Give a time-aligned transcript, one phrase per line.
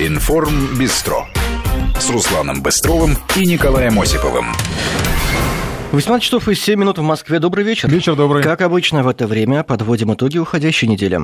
[0.00, 1.26] Информ Бистро
[1.98, 4.46] с Русланом Быстровым и Николаем Осиповым.
[5.90, 7.40] 18 часов и 7 минут в Москве.
[7.40, 7.90] Добрый вечер.
[7.90, 8.44] Вечер добрый.
[8.44, 11.18] Как обычно в это время подводим итоги уходящей недели.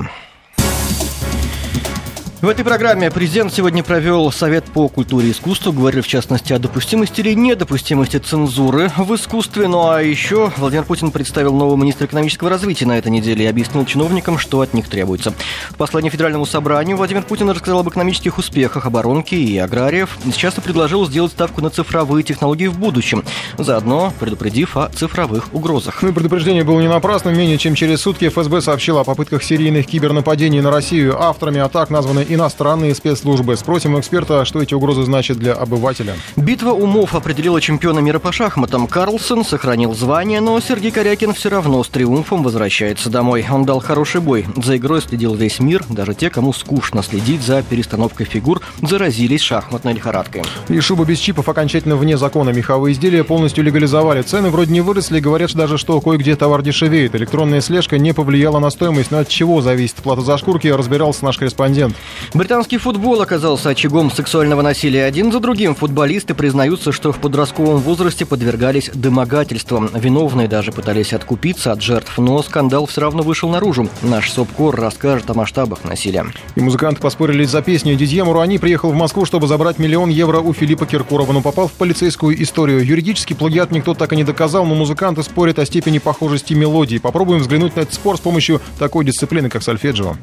[2.45, 6.59] В этой программе президент сегодня провел Совет по культуре и искусству, говорил в частности о
[6.59, 9.67] допустимости или недопустимости цензуры в искусстве.
[9.67, 13.87] Ну а еще Владимир Путин представил нового министра экономического развития на этой неделе и объяснил
[13.87, 15.33] чиновникам, что от них требуется.
[15.71, 20.19] В послании Федеральному собранию Владимир Путин рассказал об экономических успехах оборонки и аграриев.
[20.27, 23.25] Сейчас предложил сделать ставку на цифровые технологии в будущем,
[23.57, 26.03] заодно предупредив о цифровых угрозах.
[26.03, 27.39] Ну и предупреждение было не напрасным.
[27.39, 31.19] Менее чем через сутки ФСБ сообщила о попытках серийных кибернападений на Россию.
[31.19, 33.57] Авторами атак названы иностранные спецслужбы.
[33.57, 36.15] Спросим у эксперта, что эти угрозы значат для обывателя.
[36.37, 38.87] Битва умов определила чемпиона мира по шахматам.
[38.87, 43.47] Карлсон сохранил звание, но Сергей Корякин все равно с триумфом возвращается домой.
[43.51, 44.47] Он дал хороший бой.
[44.57, 45.85] За игрой следил весь мир.
[45.89, 50.43] Даже те, кому скучно следить за перестановкой фигур, заразились шахматной лихорадкой.
[50.69, 52.51] И шуба без чипов окончательно вне закона.
[52.51, 54.23] Меховые изделия полностью легализовали.
[54.23, 55.21] Цены вроде не выросли.
[55.21, 57.15] Говорят даже, что кое-где товар дешевеет.
[57.15, 59.11] Электронная слежка не повлияла на стоимость.
[59.11, 61.95] Но от чего зависит плата за шкурки, разбирался наш корреспондент.
[62.33, 65.05] Британский футбол оказался очагом сексуального насилия.
[65.05, 69.91] Один за другим футболисты признаются, что в подростковом возрасте подвергались домогательствам.
[69.95, 73.89] Виновные даже пытались откупиться от жертв, но скандал все равно вышел наружу.
[74.03, 76.27] Наш СОПКОР расскажет о масштабах насилия.
[76.57, 77.95] И музыканты поспорили за песню.
[77.95, 81.73] Дидье Муруани приехал в Москву, чтобы забрать миллион евро у Филиппа Киркорова, но попал в
[81.73, 82.85] полицейскую историю.
[82.85, 86.99] Юридический плагиат никто так и не доказал, но музыканты спорят о степени похожести мелодии.
[86.99, 90.17] Попробуем взглянуть на этот спор с помощью такой дисциплины, как сольфеджио.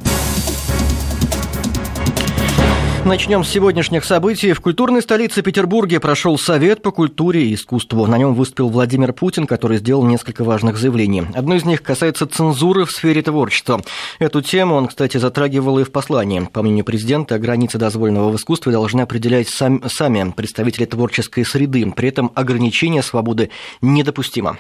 [3.04, 4.54] Начнем с сегодняшних событий.
[4.54, 8.06] В культурной столице Петербурге прошел Совет по культуре и искусству.
[8.06, 11.24] На нем выступил Владимир Путин, который сделал несколько важных заявлений.
[11.34, 13.82] Одно из них касается цензуры в сфере творчества.
[14.20, 16.42] Эту тему он, кстати, затрагивал и в послании.
[16.54, 21.92] По мнению президента, границы дозволенного в искусстве должны определять сам, сами представители творческой среды.
[21.96, 23.50] При этом ограничение свободы
[23.82, 24.60] недопустимо.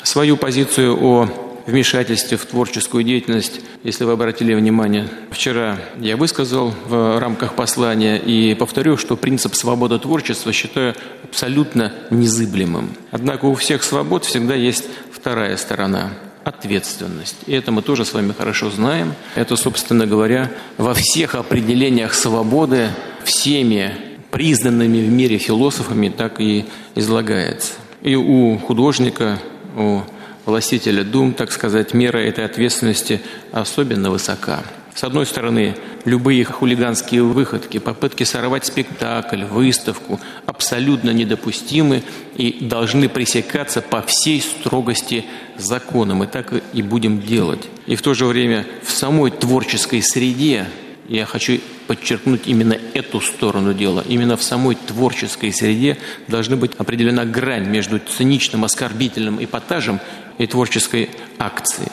[0.00, 1.28] Свою позицию о
[1.66, 5.08] вмешательстве в творческую деятельность, если вы обратили внимание.
[5.30, 12.90] Вчера я высказал в рамках послания и повторю, что принцип свободы творчества считаю абсолютно незыблемым.
[13.10, 16.10] Однако у всех свобод всегда есть вторая сторона
[16.44, 17.36] ответственность.
[17.46, 19.14] И это мы тоже с вами хорошо знаем.
[19.34, 22.90] Это, собственно говоря, во всех определениях свободы
[23.24, 23.94] всеми
[24.30, 27.72] признанными в мире философами так и излагается.
[28.02, 29.38] И у художника,
[29.76, 30.00] у
[30.44, 33.20] властителя дум, так сказать, мера этой ответственности
[33.52, 34.62] особенно высока.
[34.94, 35.74] С одной стороны,
[36.04, 42.04] любые хулиганские выходки, попытки сорвать спектакль, выставку абсолютно недопустимы
[42.36, 45.24] и должны пресекаться по всей строгости
[45.58, 46.14] закона.
[46.14, 47.68] Мы так и будем делать.
[47.86, 50.66] И в то же время в самой творческой среде
[51.08, 54.04] я хочу подчеркнуть именно эту сторону дела.
[54.08, 60.00] Именно в самой творческой среде должна быть определена грань между циничным, оскорбительным эпатажем
[60.38, 61.90] и творческой акцией.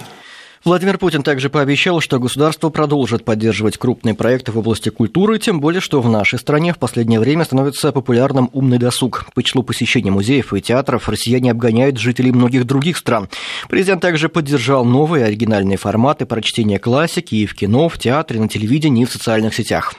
[0.63, 5.81] Владимир Путин также пообещал, что государство продолжит поддерживать крупные проекты в области культуры, тем более,
[5.81, 9.25] что в нашей стране в последнее время становится популярным умный досуг.
[9.33, 13.27] По числу посещений музеев и театров россияне обгоняют жителей многих других стран.
[13.69, 19.01] Президент также поддержал новые оригинальные форматы прочтения классики и в кино, в театре, на телевидении
[19.01, 19.95] и в социальных сетях.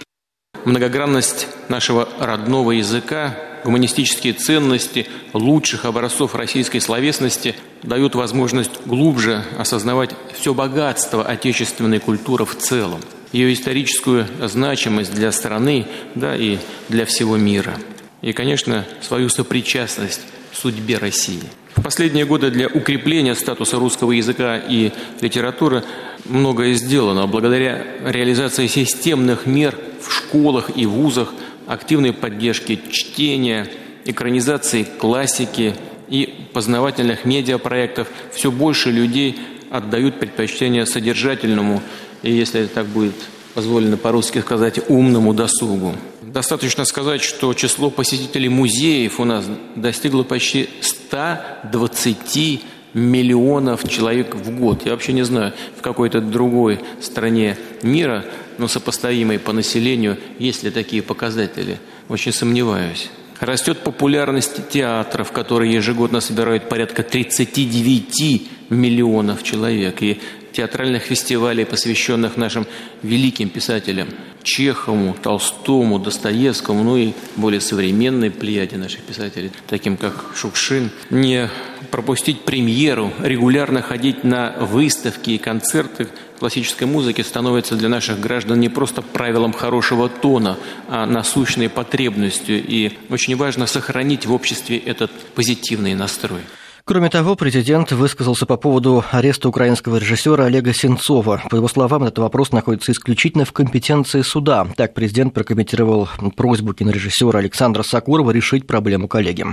[0.64, 10.54] Многогранность нашего родного языка гуманистические ценности лучших образцов российской словесности дают возможность глубже осознавать все
[10.54, 13.00] богатство отечественной культуры в целом,
[13.32, 16.58] ее историческую значимость для страны да, и
[16.88, 17.78] для всего мира.
[18.20, 20.20] И, конечно, свою сопричастность
[20.52, 21.42] судьбе России.
[21.74, 25.82] В последние годы для укрепления статуса русского языка и литературы
[26.26, 31.32] многое сделано благодаря реализации системных мер в школах и вузах
[31.66, 33.68] активной поддержки чтения,
[34.04, 35.74] экранизации классики
[36.08, 39.38] и познавательных медиапроектов все больше людей
[39.70, 41.82] отдают предпочтение содержательному
[42.22, 43.14] и, если так будет
[43.54, 45.94] позволено по-русски сказать, умному досугу.
[46.22, 49.44] Достаточно сказать, что число посетителей музеев у нас
[49.76, 52.62] достигло почти 120
[52.94, 54.84] миллионов человек в год.
[54.84, 58.24] Я вообще не знаю, в какой-то другой стране мира,
[58.58, 61.78] но сопоставимой по населению, есть ли такие показатели.
[62.08, 63.10] Очень сомневаюсь.
[63.40, 70.02] Растет популярность театров, которые ежегодно собирают порядка 39 миллионов человек.
[70.02, 70.20] И
[70.52, 72.66] театральных фестивалей, посвященных нашим
[73.02, 74.08] великим писателям
[74.42, 81.48] Чехову, Толстому, Достоевскому, ну и более современной плеяде наших писателей, таким как Шукшин, не
[81.90, 86.08] пропустить премьеру, регулярно ходить на выставки и концерты
[86.38, 90.58] классической музыки становится для наших граждан не просто правилом хорошего тона,
[90.88, 92.60] а насущной потребностью.
[92.66, 96.40] И очень важно сохранить в обществе этот позитивный настрой.
[96.84, 101.40] Кроме того, президент высказался по поводу ареста украинского режиссера Олега Сенцова.
[101.48, 104.66] По его словам, этот вопрос находится исключительно в компетенции суда.
[104.76, 109.46] Так президент прокомментировал просьбу кинорежиссера Александра Сакурова решить проблему коллеги.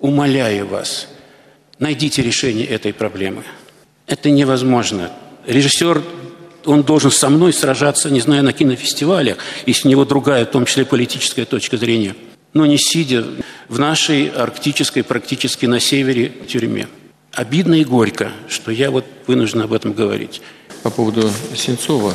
[0.00, 1.06] Умоляю вас,
[1.78, 3.42] найдите решение этой проблемы.
[4.06, 5.10] Это невозможно.
[5.46, 6.02] Режиссер
[6.64, 9.36] он должен со мной сражаться, не знаю, на кинофестивалях,
[9.66, 12.14] если у него другая, в том числе политическая точка зрения–
[12.54, 13.24] но не сидя
[13.68, 16.88] в нашей арктической, практически на севере тюрьме.
[17.32, 20.42] Обидно и горько, что я вот вынужден об этом говорить.
[20.82, 22.14] По поводу Сенцова,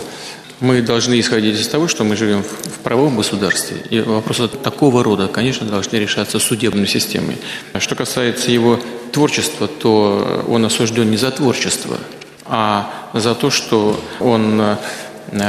[0.60, 3.78] мы должны исходить из того, что мы живем в правовом государстве.
[3.89, 7.38] И вопросы такого рода, конечно, должны решаться судебной системой.
[7.80, 8.80] Что касается его
[9.12, 11.98] творчества, то он осужден не за творчество,
[12.45, 14.78] а за то, что он э,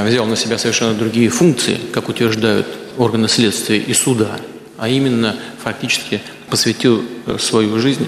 [0.04, 4.38] взял на себя совершенно другие функции, как утверждают органы следствия и суда
[4.78, 8.06] а именно фактически посвятил э, свою жизнь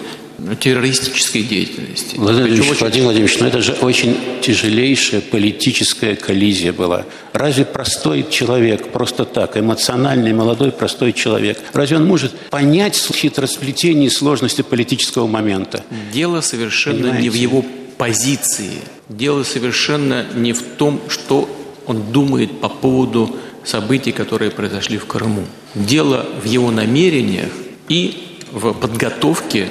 [0.58, 2.16] террористической деятельности.
[2.16, 2.80] Владимир Владимирович, очень...
[2.80, 7.04] Владимир Владимирович, ну это же очень тяжелейшая политическая коллизия была.
[7.32, 14.10] Разве простой человек, просто так, эмоциональный, молодой, простой человек, разве он может понять хитросплетение и
[14.10, 15.84] сложности политического момента?
[16.12, 17.22] Дело совершенно Понимаете?
[17.22, 17.64] не в его
[17.98, 18.78] позиции.
[19.10, 21.48] Дело совершенно не в том, что
[21.86, 25.44] он думает по поводу событий, которые произошли в Крыму.
[25.74, 27.50] Дело в его намерениях
[27.88, 29.68] и в подготовке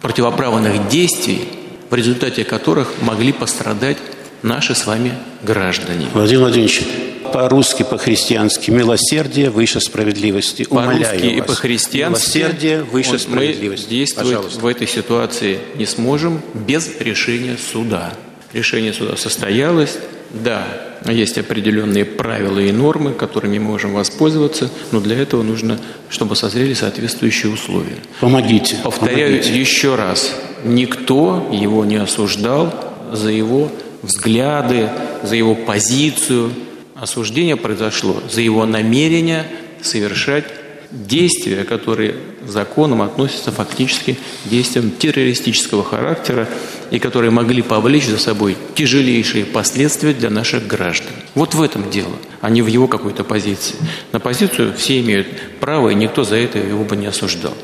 [0.00, 1.48] противоправных действий,
[1.90, 3.98] в результате которых могли пострадать
[4.42, 5.12] наши с вами
[5.42, 6.06] граждане.
[6.14, 6.82] Владимир Владимирович,
[7.32, 10.64] по-русски, по-христиански, милосердие выше справедливости.
[10.64, 13.84] По-русски и по-христиански милосердие выше вот справедливости.
[13.84, 14.60] Мы действовать Пожалуйста.
[14.60, 18.14] в этой ситуации не сможем без решения суда.
[18.52, 19.96] Решение суда состоялось,
[20.30, 20.64] да,
[21.08, 25.78] есть определенные правила и нормы, которыми мы можем воспользоваться, но для этого нужно,
[26.10, 27.96] чтобы созрели соответствующие условия.
[28.20, 28.76] Помогите.
[28.82, 29.60] Повторяю помогите.
[29.60, 32.74] еще раз, никто его не осуждал
[33.12, 33.70] за его
[34.02, 34.90] взгляды,
[35.22, 36.50] за его позицию.
[36.94, 39.46] Осуждение произошло за его намерение
[39.80, 40.44] совершать
[40.90, 42.14] действия, которые
[42.46, 46.48] законом относятся фактически к действиям террористического характера
[46.90, 51.12] и которые могли повлечь за собой тяжелейшие последствия для наших граждан.
[51.34, 53.76] Вот в этом дело, а не в его какой-то позиции.
[54.12, 55.28] На позицию все имеют
[55.60, 57.54] право, и никто за это его бы не осуждал.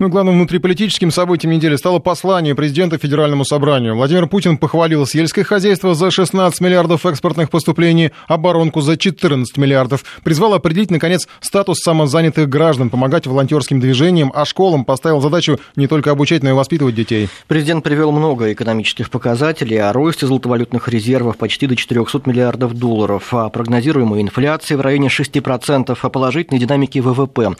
[0.00, 3.96] Ну главным внутриполитическим событием недели стало послание президента Федеральному собранию.
[3.96, 10.02] Владимир Путин похвалил сельское хозяйство за 16 миллиардов экспортных поступлений, оборонку за 14 миллиардов.
[10.24, 16.12] Призвал определить, наконец, статус самозанятых граждан, помогать волонтерским движениям, а школам поставил задачу не только
[16.12, 17.28] обучать, но и воспитывать детей.
[17.46, 23.50] Президент привел много экономических показателей о росте золотовалютных резервов почти до 400 миллиардов долларов, о
[23.50, 27.50] прогнозируемой инфляции в районе 6%, о положительной динамике ВВП.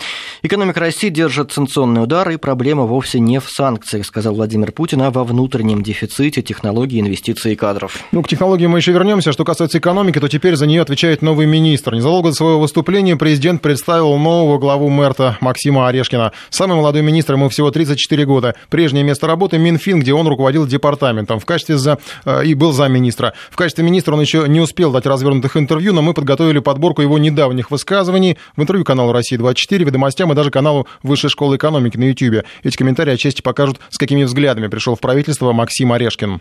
[0.41, 5.11] Экономика России держит санкционный удар, и проблема вовсе не в санкциях, сказал Владимир Путин, а
[5.11, 7.99] во внутреннем дефиците технологий, инвестиций и кадров.
[8.13, 9.33] Ну, к технологиям мы еще вернемся.
[9.33, 11.95] Что касается экономики, то теперь за нее отвечает новый министр.
[11.95, 16.33] Незадолго до своего выступления президент представил нового главу МЭРТа Максима Орешкина.
[16.51, 18.55] Самый молодой министр, ему всего 34 года.
[18.69, 23.35] Прежнее место работы Минфин, где он руководил департаментом в качестве за, э, и был замминистра.
[23.51, 27.19] В качестве министра он еще не успел дать развернутых интервью, но мы подготовили подборку его
[27.19, 32.20] недавних высказываний в интервью каналу «Россия-24», «Ведомостям» и даже каналу Высшей школы экономики на YouTube.
[32.21, 32.45] YouTube.
[32.63, 36.41] Эти комментарии отчасти покажут, с какими взглядами пришел в правительство Максим Орешкин.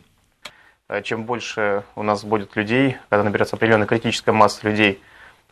[0.90, 5.00] Э, чем больше у нас будет людей, когда наберется определенная критическая масса людей,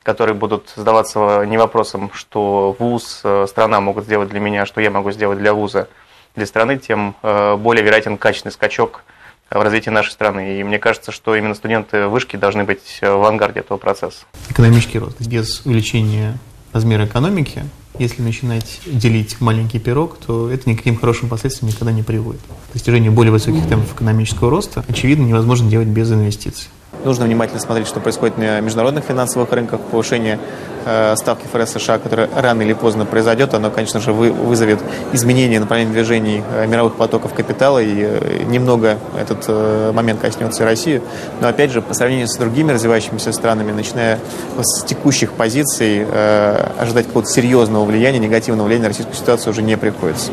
[0.04, 4.90] которые будут задаваться не вопросом, что ВУЗ, э, страна могут сделать для меня, что я
[4.90, 5.90] могу сделать для ВУЗа,
[6.36, 9.04] для страны, тем э, более вероятен качественный скачок
[9.50, 10.60] в развитии нашей страны.
[10.60, 14.26] И мне кажется, что именно студенты вышки должны быть в авангарде этого процесса.
[14.50, 16.38] Экономический рост без увеличения
[16.74, 17.64] размера экономики
[18.00, 22.42] если начинать делить маленький пирог, то это никаким хорошим последствиям никогда не приводит.
[22.74, 26.70] Достижение более высоких темпов экономического роста, очевидно, невозможно делать без инвестиций.
[27.04, 29.80] Нужно внимательно смотреть, что происходит на международных финансовых рынках.
[29.80, 30.40] Повышение
[30.86, 34.80] э, ставки ФРС США, которое рано или поздно произойдет, оно, конечно же, вы, вызовет
[35.14, 39.48] изменение направления движений э, мировых потоков капитала, и э, немного этот
[39.94, 41.02] момент коснется и России.
[41.42, 44.20] Но, опять же, по сравнению с другими развивающимися странами, начиная
[44.60, 46.06] с текущих позиций,
[46.80, 50.32] ожидать какого-то серьезного влияния, негативного влияния на российскую ситуацию уже не приходится.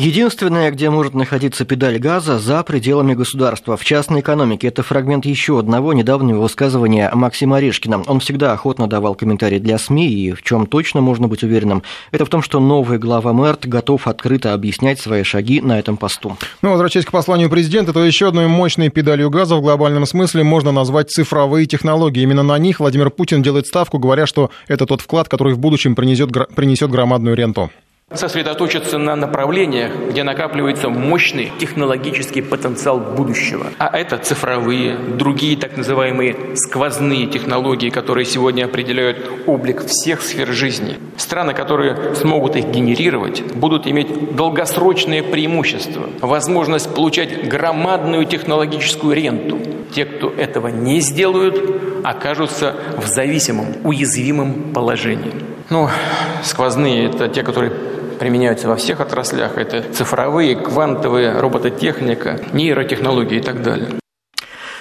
[0.00, 4.68] Единственное, где может находиться педаль газа, за пределами государства, в частной экономике.
[4.68, 8.04] Это фрагмент еще одного недавнего высказывания Максима Орешкина.
[8.06, 12.24] Он всегда охотно давал комментарии для СМИ, и в чем точно можно быть уверенным, это
[12.24, 16.38] в том, что новый глава МЭРТ готов открыто объяснять свои шаги на этом посту.
[16.62, 20.72] Ну, возвращаясь к посланию президента, то еще одной мощной педалью газа в глобальном смысле можно
[20.72, 22.22] назвать цифровые технологии.
[22.22, 25.94] Именно на них Владимир Путин делает ставку, говоря, что это тот вклад, который в будущем
[25.94, 27.70] принесет, принесет громадную ренту
[28.12, 33.68] сосредоточиться на направлениях, где накапливается мощный технологический потенциал будущего.
[33.78, 40.96] А это цифровые, другие так называемые сквозные технологии, которые сегодня определяют облик всех сфер жизни.
[41.16, 49.58] Страны, которые смогут их генерировать, будут иметь долгосрочные преимущества, возможность получать громадную технологическую ренту.
[49.94, 55.32] Те, кто этого не сделают, окажутся в зависимом, уязвимом положении.
[55.68, 55.88] Ну,
[56.42, 57.72] сквозные– это те, которые
[58.20, 59.56] применяются во всех отраслях.
[59.56, 63.88] Это цифровые, квантовые, робототехника, нейротехнологии и так далее.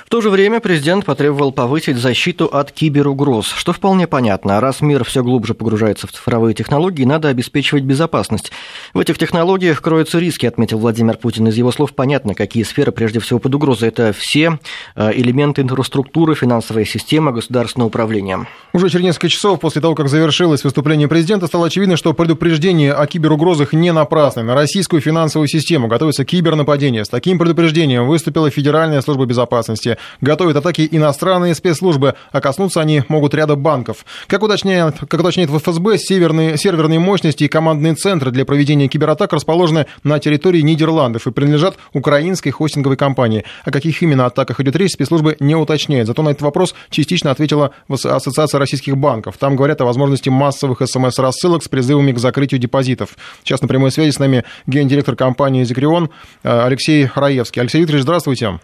[0.10, 4.60] В то же время президент потребовал повысить защиту от киберугроз, что вполне понятно.
[4.60, 8.52] Раз мир все глубже погружается в цифровые технологии, надо обеспечивать безопасность.
[8.96, 11.48] В этих технологиях кроются риски, отметил Владимир Путин.
[11.50, 13.90] Из его слов понятно, какие сферы прежде всего под угрозой.
[13.90, 14.58] Это все
[14.96, 18.48] э, элементы инфраструктуры, финансовая система, государственное управление.
[18.74, 23.06] Уже через несколько часов после того, как завершилось выступление президента, стало очевидно, что предупреждение о
[23.06, 24.42] киберугрозах не напрасны.
[24.42, 27.06] На российскую финансовую систему готовится кибернападение.
[27.06, 33.34] С таким предупреждением выступила Федеральная служба безопасности готовят атаки иностранные спецслужбы, а коснуться они могут
[33.34, 34.06] ряда банков.
[34.28, 39.34] Как уточняет, как уточняет в ФСБ, северные, серверные мощности и командные центры для проведения кибератак
[39.34, 43.44] расположены на территории Нидерландов и принадлежат украинской хостинговой компании.
[43.66, 46.08] О каких именно атаках идет речь, спецслужбы не уточняют.
[46.08, 49.38] Зато на этот вопрос частично ответила Ассоциация российских банков.
[49.38, 53.18] Там говорят о возможности массовых СМС-рассылок с призывами к закрытию депозитов.
[53.44, 56.10] Сейчас на прямой связи с нами гендиректор компании «Зикрион»
[56.44, 57.62] э, Алексей Раевский.
[57.62, 58.60] Алексей Викторович, здравствуйте.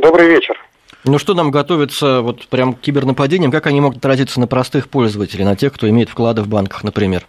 [0.00, 0.56] Добрый вечер.
[1.04, 3.50] Ну что нам готовится вот прям к кибернападениям?
[3.50, 7.26] Как они могут отразиться на простых пользователей, на тех, кто имеет вклады в банках, например?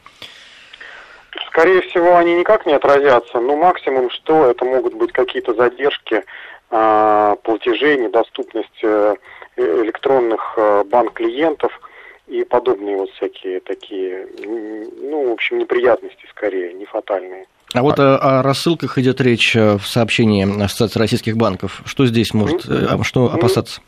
[1.47, 3.39] Скорее всего, они никак не отразятся.
[3.39, 6.23] Ну, максимум, что это могут быть какие-то задержки
[6.69, 9.15] э, платежей, недоступность э,
[9.57, 11.71] электронных э, банк-клиентов
[12.27, 17.47] и подобные вот всякие такие, ну, в общем, неприятности скорее, не фатальные.
[17.73, 21.81] А вот о, о рассылках идет речь э, в сообщении Ассоциации российских банков.
[21.85, 23.81] Что здесь может, ну, что опасаться?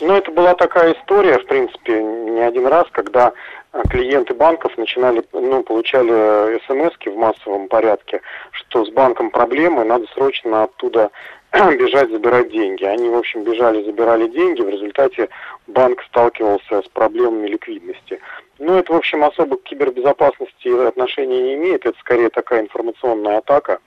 [0.00, 3.32] Ну, это была такая история, в принципе, не один раз, когда
[3.72, 8.20] э, клиенты банков начинали, ну, получали смс в массовом порядке,
[8.52, 11.10] что с банком проблемы, надо срочно оттуда
[11.52, 12.84] бежать, забирать деньги.
[12.84, 15.28] Они, в общем, бежали, забирали деньги, в результате
[15.66, 18.20] банк сталкивался с проблемами ликвидности.
[18.58, 21.84] Ну, это, в общем, особо к кибербезопасности отношения не имеет.
[21.84, 23.80] Это скорее такая информационная атака.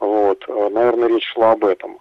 [0.00, 1.98] Вот, э, наверное, речь шла об этом.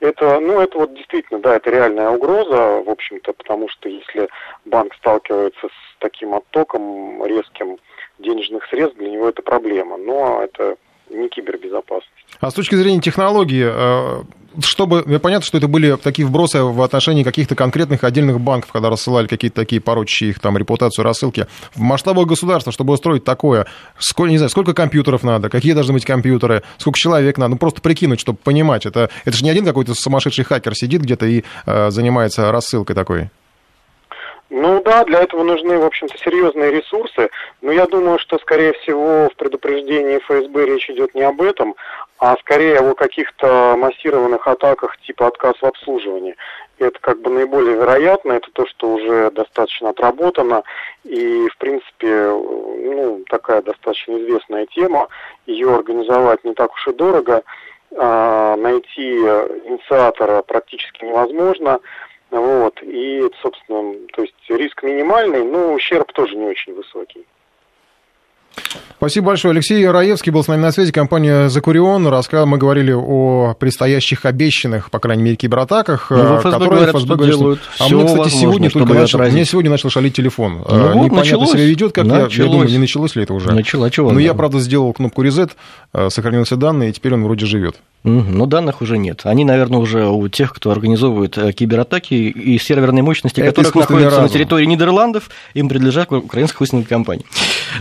[0.00, 4.28] Это, ну, это вот действительно, да, это реальная угроза, в общем-то, потому что если
[4.64, 7.78] банк сталкивается с таким оттоком резким
[8.18, 9.96] денежных средств, для него это проблема.
[9.96, 10.76] Но это
[11.10, 12.17] не кибербезопасность.
[12.40, 14.22] А с точки зрения технологии, э,
[14.64, 19.26] чтобы, понятно, что это были такие вбросы в отношении каких-то конкретных отдельных банков, когда рассылали
[19.26, 21.46] какие-то такие порочащие их там репутацию рассылки.
[21.74, 23.66] В масштабах государства, чтобы устроить такое,
[23.98, 27.80] сколько, не знаю, сколько компьютеров надо, какие должны быть компьютеры, сколько человек надо, ну просто
[27.80, 28.86] прикинуть, чтобы понимать.
[28.86, 33.30] Это, это же не один какой-то сумасшедший хакер сидит где-то и э, занимается рассылкой такой.
[34.50, 37.28] Ну да, для этого нужны, в общем-то, серьезные ресурсы.
[37.60, 41.74] Но я думаю, что, скорее всего, в предупреждении ФСБ речь идет не об этом,
[42.18, 46.34] а скорее о каких-то массированных атаках типа отказ в обслуживании.
[46.78, 50.62] Это как бы наиболее вероятно, это то, что уже достаточно отработано,
[51.04, 55.08] и, в принципе, ну, такая достаточно известная тема,
[55.46, 57.42] ее организовать не так уж и дорого,
[57.96, 61.80] а найти инициатора практически невозможно,
[62.30, 67.26] вот, и, собственно, то есть риск минимальный, но ущерб тоже не очень высокий.
[68.98, 69.52] Спасибо большое.
[69.52, 72.08] Алексей Раевский был с нами на связи, компания «Закурион».
[72.08, 77.14] Рассказал, мы говорили о предстоящих обещанных, по крайней мере, кибератаках, ну, ФСБ которые говорят, ФСБ
[77.14, 77.84] говорит, делают что...
[77.84, 80.54] А мне, кстати, сегодня только начал, мне сегодня начал шалить телефон.
[80.54, 81.50] Ну, вот, Непонятно началось.
[81.52, 82.34] себя ведет, как началось.
[82.34, 83.52] я, я думаю, не началось ли это уже.
[83.52, 84.10] Начало, чего?
[84.10, 85.52] Но я, правда, сделал кнопку «Резет»,
[85.92, 87.76] э, сохранил все данные, и теперь он вроде живет.
[88.04, 89.22] Но данных уже нет.
[89.24, 94.10] Они, наверное, уже у тех, кто организовывает э, кибератаки и серверные мощности, Это которых находятся
[94.10, 94.22] разум.
[94.24, 97.26] на территории Нидерландов, им принадлежат украинской хостинговой компании.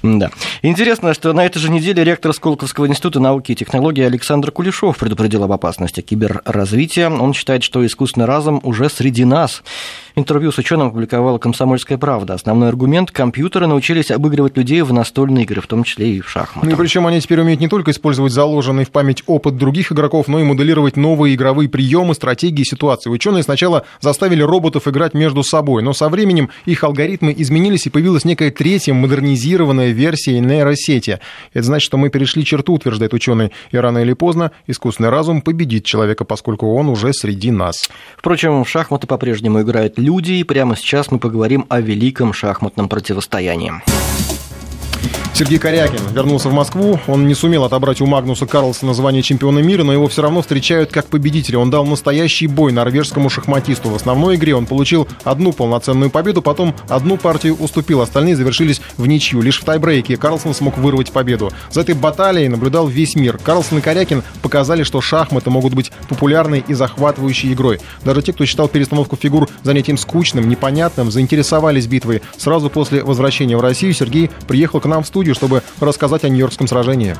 [0.03, 0.31] Да.
[0.63, 5.43] Интересно, что на этой же неделе ректор Сколковского института науки и технологий Александр Кулешов предупредил
[5.43, 7.09] об опасности киберразвития.
[7.09, 9.63] Он считает, что искусственный разум уже среди нас.
[10.15, 12.33] Интервью с ученым опубликовала «Комсомольская правда».
[12.33, 16.67] Основной аргумент– компьютеры научились обыгрывать людей в настольные игры, в том числе и в шахматы.
[16.67, 20.27] Ну и причем они теперь умеют не только использовать заложенный в память опыт других игроков,
[20.27, 23.11] но и моделировать новые игровые приемы, стратегии, ситуации.
[23.11, 28.25] Ученые сначала заставили роботов играть между собой, но со временем их алгоритмы изменились и появилась
[28.25, 30.96] некая третья модернизированная версия нейросети.
[31.53, 35.85] Это значит, что мы перешли черту, утверждает ученый, и рано или поздно искусственный разум победит
[35.85, 37.89] человека, поскольку он уже среди нас.
[38.17, 43.73] Впрочем, в шахматы по-прежнему играют люди, и прямо сейчас мы поговорим о великом шахматном противостоянии.
[45.37, 46.99] Сергей Корякин вернулся в Москву.
[47.05, 50.91] Он не сумел отобрать у Магнуса Карлсона звание чемпиона мира, но его все равно встречают
[50.91, 51.59] как победителя.
[51.59, 53.89] Он дал настоящий бой норвежскому шахматисту.
[53.89, 58.01] В основной игре он получил одну полноценную победу, потом одну партию уступил.
[58.01, 59.41] Остальные завершились в ничью.
[59.41, 61.51] Лишь в тайбрейке Карлсон смог вырвать победу.
[61.69, 63.37] За этой баталией наблюдал весь мир.
[63.37, 67.79] Карлсон и Корякин показали, что шахматы могут быть популярной и захватывающей игрой.
[68.03, 72.23] Даже те, кто считал перестановку фигур занятием скучным, непонятным, заинтересовались битвой.
[72.37, 76.67] Сразу после возвращения в Россию Сергей приехал к нам в студию, чтобы рассказать о Нью-Йоркском
[76.67, 77.15] сражении.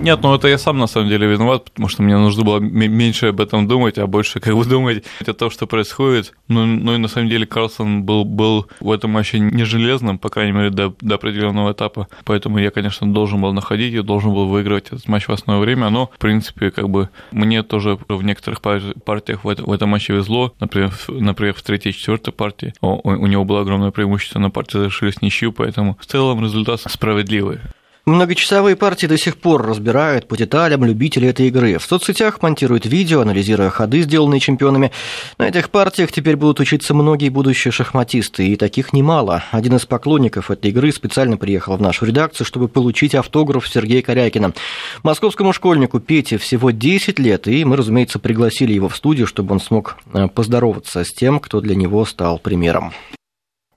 [0.00, 3.26] Нет, ну это я сам на самом деле виноват, потому что мне нужно было меньше
[3.26, 6.32] об этом думать, а больше как бы думать о том, что происходит.
[6.48, 10.30] Ну, ну и на самом деле Карлсон был, был в этом матче не железным, по
[10.30, 12.08] крайней мере, до, до определенного этапа.
[12.24, 15.90] Поэтому я, конечно, должен был находить, я должен был выигрывать этот матч в основное время,
[15.90, 20.14] но, в принципе, как бы мне тоже в некоторых партиях в, это, в этом матче
[20.14, 20.54] везло.
[20.60, 24.48] Например, в, например, в третьей и четвертой партии у, у него было огромное преимущество, на
[24.48, 27.58] партии завершились ничью, поэтому в целом результат справедливый.
[28.06, 31.78] Многочасовые партии до сих пор разбирают по деталям любители этой игры.
[31.78, 34.90] В соцсетях монтируют видео, анализируя ходы, сделанные чемпионами.
[35.38, 39.44] На этих партиях теперь будут учиться многие будущие шахматисты, и таких немало.
[39.50, 44.54] Один из поклонников этой игры специально приехал в нашу редакцию, чтобы получить автограф Сергея Корякина.
[45.02, 49.60] Московскому школьнику Пете всего 10 лет, и мы, разумеется, пригласили его в студию, чтобы он
[49.60, 52.92] смог э, поздороваться с тем, кто для него стал примером.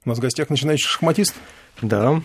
[0.06, 1.36] У нас в гостях начинающий шахматист.
[1.82, 2.22] Да.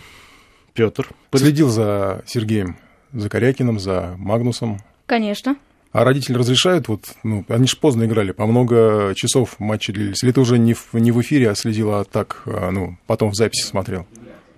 [0.78, 1.08] Петр.
[1.34, 2.76] Следил за Сергеем,
[3.12, 4.78] за Корякиным, за Магнусом.
[5.06, 5.56] Конечно.
[5.90, 10.22] А родители разрешают, вот, ну, они же поздно играли, по много часов матчи длились.
[10.22, 13.34] Или ты уже не в, не в эфире, а следила так, а, ну, потом в
[13.34, 14.06] записи смотрел?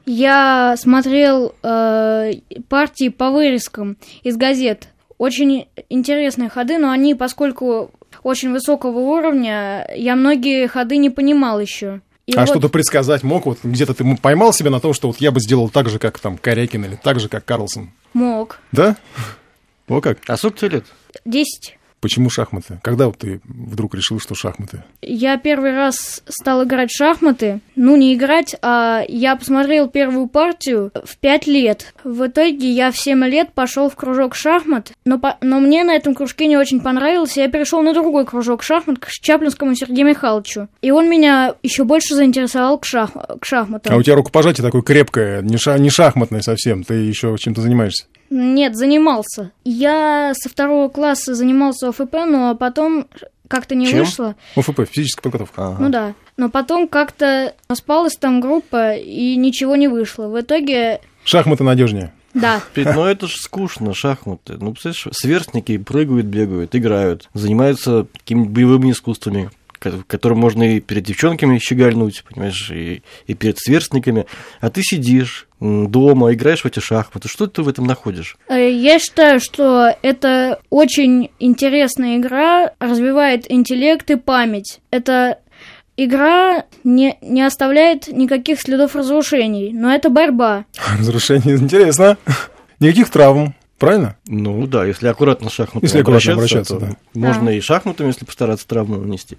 [0.05, 2.33] Я смотрел э,
[2.69, 4.89] партии по вырезкам из газет.
[5.17, 12.03] Очень интересные ходы, но они, поскольку очень высокого уровня, я многие ходы не понимал еще.
[12.31, 12.49] И а вот...
[12.49, 13.47] что-то предсказать мог?
[13.47, 16.21] Вот где-то ты поймал себя на том, что вот я бы сделал так же, как
[16.21, 17.91] там Корякин или так же, как Карлсон?
[18.13, 18.61] Мог.
[18.71, 18.97] Да?
[19.89, 20.19] О как?
[20.29, 20.85] А сколько тебе лет?
[21.25, 21.77] Десять.
[22.01, 22.81] Почему шахматы?
[22.83, 24.85] Когда вот ты вдруг решил, что шахматы?
[25.03, 27.61] Я первый раз стал играть в шахматы.
[27.77, 31.93] Ну, не играть, а я посмотрел первую партию в пять лет.
[32.03, 35.37] В итоге я в семь лет пошел в кружок шахмат, но, по...
[35.43, 38.99] но мне на этом кружке не очень понравилось, и я перешел на другой кружок шахмат
[38.99, 40.69] к Чаплинскому Сергею Михайловичу.
[40.81, 43.11] И он меня еще больше заинтересовал к, шах...
[43.13, 43.93] к шахматам.
[43.93, 45.77] А у тебя рукопожатие такое крепкое, не, ша...
[45.79, 48.07] не шахматное совсем, ты еще чем-то занимаешься?
[48.31, 49.51] Нет, занимался.
[49.65, 53.07] Я со второго класса занимался ОФП, но потом
[53.49, 54.01] как-то не Чем?
[54.01, 54.37] вышло.
[54.55, 55.67] ОФП, физическая подготовка.
[55.67, 55.77] Ага.
[55.81, 56.15] Ну да.
[56.37, 60.29] Но потом как-то распалась там группа, и ничего не вышло.
[60.29, 61.01] В итоге...
[61.25, 62.13] Шахматы надежнее.
[62.33, 62.63] Да.
[62.77, 64.57] Ну это же скучно, шахматы.
[64.59, 69.51] Ну, представляешь, сверстники прыгают, бегают, играют, занимаются какими-нибудь боевыми искусствами
[70.07, 74.27] которым можно и перед девчонками щегольнуть, понимаешь, и, и перед сверстниками,
[74.61, 77.29] а ты сидишь дома, играешь в эти шахматы.
[77.29, 78.37] Что ты в этом находишь?
[78.49, 84.81] Э, я считаю, что это очень интересная игра, развивает интеллект и память.
[84.91, 85.39] Это
[85.97, 90.65] игра не, не оставляет никаких следов разрушений, но это борьба.
[90.99, 92.17] Разрушение интересно.
[92.81, 93.55] Никаких травм.
[93.81, 94.17] Правильно?
[94.29, 97.21] Ну да, если аккуратно шахматами если аккуратно обращаться, обращаться да.
[97.29, 97.53] можно Да.
[97.55, 99.37] и шахматами, если постараться травму нанести.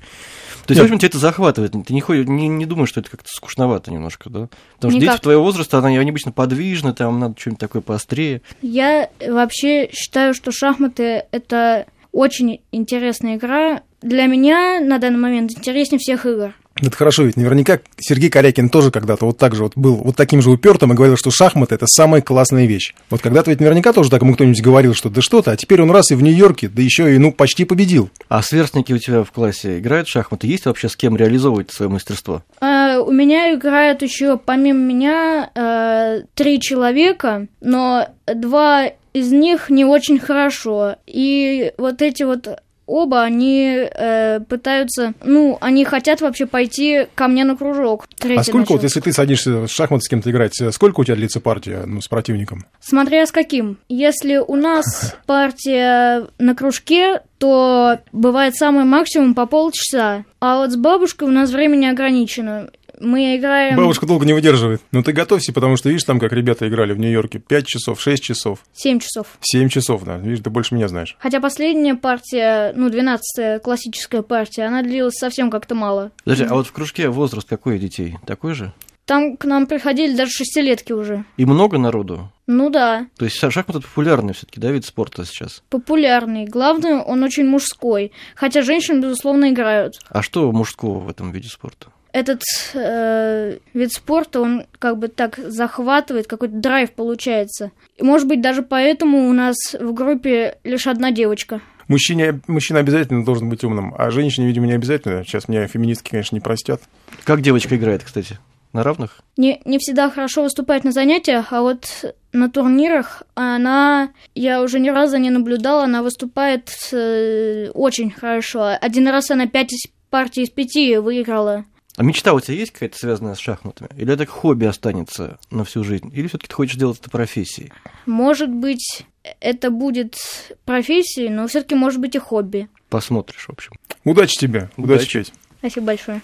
[0.66, 0.80] То есть, Нет.
[0.80, 1.74] в общем, тебя это захватывает.
[1.74, 4.50] Ты не, ходишь, не, не думаешь, что это как-то скучновато немножко, да?
[4.78, 5.14] Потому что Никак.
[5.16, 8.42] дети твоего возраста, они, они обычно подвижны, там надо что-нибудь такое поострее.
[8.64, 13.84] Я вообще считаю, что шахматы это очень интересная игра.
[14.02, 16.56] Для меня на данный момент интереснее всех игр.
[16.82, 20.42] Это хорошо, ведь наверняка Сергей Корякин тоже когда-то вот так же вот был вот таким
[20.42, 22.96] же упертым и говорил, что шахматы это самая классная вещь.
[23.10, 25.92] Вот когда-то ведь наверняка тоже так ему кто-нибудь говорил, что да что-то, а теперь он
[25.92, 28.10] раз и в Нью-Йорке, да еще и ну почти победил.
[28.30, 30.48] А сверстники у тебя в классе играют в шахматы?
[30.48, 32.44] Есть вообще с кем реализовывать свое мастерство?
[32.60, 39.86] А, у меня играют еще помимо меня э, три человека, но два из них не
[39.86, 40.96] очень хорошо.
[41.06, 42.48] И вот эти вот
[42.92, 48.08] оба, они э, пытаются, ну, они хотят вообще пойти ко мне на кружок.
[48.24, 51.40] А сколько вот, если ты садишься в шахматы с кем-то играть, сколько у тебя длится
[51.40, 52.66] партия ну, с противником?
[52.82, 53.78] Смотря с каким.
[53.88, 60.26] Если у нас партия на кружке, то бывает самый максимум по полчаса.
[60.40, 62.70] А вот с бабушкой у нас времени ограничено
[63.02, 63.76] мы играем...
[63.78, 64.82] Бабушка долго не выдерживает.
[64.92, 67.40] Ну ты готовься, потому что видишь там, как ребята играли в Нью-Йорке.
[67.40, 68.60] Пять часов, шесть часов.
[68.74, 69.28] Семь часов.
[69.42, 70.18] Семь часов, да.
[70.18, 71.18] Видишь, ты больше меня знаешь.
[71.20, 76.12] Хотя последняя партия, ну, двенадцатая классическая партия, она длилась совсем как-то мало.
[76.24, 78.18] Подожди, а вот в кружке возраст какой детей?
[78.26, 78.74] Такой же?
[79.06, 81.26] Там к нам приходили даже шестилетки уже.
[81.36, 82.32] И много народу?
[82.48, 83.08] Ну да.
[83.18, 85.64] То есть шахматы популярный все-таки, да, вид спорта сейчас?
[85.70, 86.46] Популярный.
[86.46, 88.12] Главное, он очень мужской.
[88.36, 90.00] Хотя женщины, безусловно, играют.
[90.08, 91.88] А что мужского в этом виде спорта?
[92.14, 92.42] Этот
[92.74, 97.72] э, вид спорта, он как бы так захватывает, какой-то драйв получается.
[97.98, 101.62] И, может быть, даже поэтому у нас в группе лишь одна девочка.
[101.88, 105.24] Мужчине, мужчина обязательно должен быть умным, а женщине, видимо, не обязательно.
[105.26, 106.82] Сейчас меня феминистки, конечно, не простят.
[107.26, 108.38] Как девочка играет, кстати?
[108.74, 109.20] На равных?
[109.36, 114.90] Не, не всегда хорошо выступает на занятиях, а вот на турнирах она, я уже ни
[114.90, 118.78] разу не наблюдала, она выступает э, очень хорошо.
[118.80, 119.74] Один раз она пять
[120.10, 121.66] партий из пяти выиграла.
[122.02, 123.92] А мечта у тебя есть какая-то связанная с шахматами?
[123.96, 126.10] Или это хобби останется на всю жизнь?
[126.12, 127.72] Или все-таки ты хочешь сделать это профессией?
[128.08, 129.06] Может быть,
[129.40, 130.18] это будет
[130.66, 132.70] профессией, но все-таки может быть и хобби.
[132.90, 133.74] Посмотришь, в общем.
[134.04, 134.72] Удачи тебе.
[134.78, 135.32] Удачи, Удачи.
[135.60, 136.22] Спасибо большое.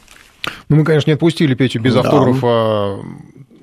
[0.67, 1.99] Ну, мы, конечно, не отпустили Петю без да.
[1.99, 2.99] автографа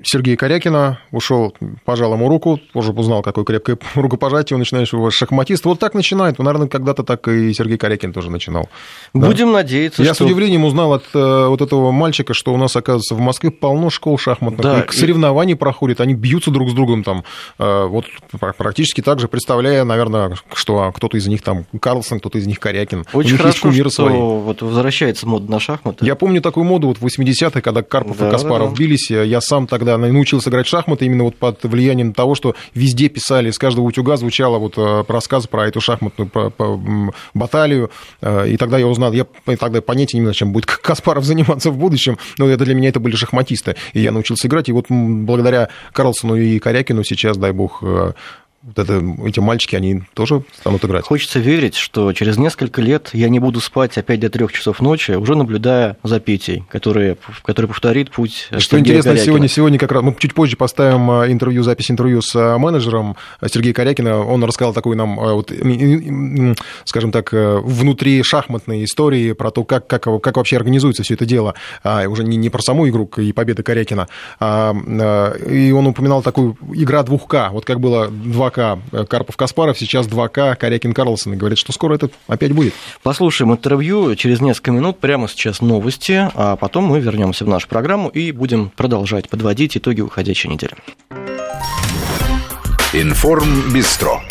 [0.05, 5.65] Сергея Корякина, ушел, пожал ему руку, тоже узнал, какое крепкое рукопожатие, он начинаешь его шахматист.
[5.65, 6.37] Вот так начинает.
[6.37, 8.69] Ну, наверное, когда-то так и Сергей Корякин тоже начинал.
[9.13, 9.53] Будем да?
[9.53, 10.23] надеяться, Я что...
[10.23, 13.89] с удивлением узнал от э, вот этого мальчика, что у нас, оказывается, в Москве полно
[13.89, 14.61] школ шахматных.
[14.61, 14.91] Да, и...
[14.91, 17.23] Соревнований проходят, они бьются друг с другом там.
[17.57, 18.05] Э, вот
[18.57, 23.05] практически так же, представляя, наверное, что кто-то из них там Карлсон, кто-то из них Корякин.
[23.13, 24.13] Очень хорошо, что свои.
[24.13, 26.05] вот возвращается мода на шахматы.
[26.05, 28.77] Я помню такую моду вот в 80-е, когда Карпов да, и Каспаров да.
[28.77, 29.09] бились.
[29.09, 33.49] Я сам тогда научился играть в шахматы именно вот под влиянием того, что везде писали,
[33.49, 36.79] из каждого утюга звучало вот э, рассказ про эту шахматную про, про,
[37.33, 39.25] баталию, э, и тогда я узнал, я
[39.57, 42.99] тогда понятия не имел, чем будет Каспаров заниматься в будущем, но это для меня это
[42.99, 47.79] были шахматисты, и я научился играть, и вот благодаря Карлсону и Корякину сейчас, дай бог,
[47.81, 48.13] э,
[48.65, 51.05] вот это, эти мальчики, они тоже станут играть.
[51.05, 55.11] Хочется верить, что через несколько лет я не буду спать опять до трех часов ночи,
[55.11, 59.25] уже наблюдая за Петей, который, который повторит путь Что Сергея интересно, Корякина.
[59.25, 63.17] сегодня, сегодня как раз, мы чуть позже поставим а, интервью, запись интервью с а, менеджером
[63.45, 64.25] Сергея Корякина.
[64.25, 65.51] Он рассказал такую нам, а, вот,
[66.85, 71.53] скажем так, внутри шахматной истории про то, как, как, как вообще организуется все это дело.
[71.83, 74.07] Уже не, не про саму игру и победы Корякина.
[74.41, 77.51] И он упоминал такую игра 2К.
[77.51, 81.33] Вот как было 2 2К э, Карпов-Каспаров, сейчас 2К Корякин-Карлсон.
[81.33, 82.73] И говорят, что скоро это опять будет.
[83.03, 84.99] Послушаем интервью через несколько минут.
[84.99, 90.01] Прямо сейчас новости, а потом мы вернемся в нашу программу и будем продолжать подводить итоги
[90.01, 90.73] уходящей недели.
[92.93, 94.21] Информ Бистро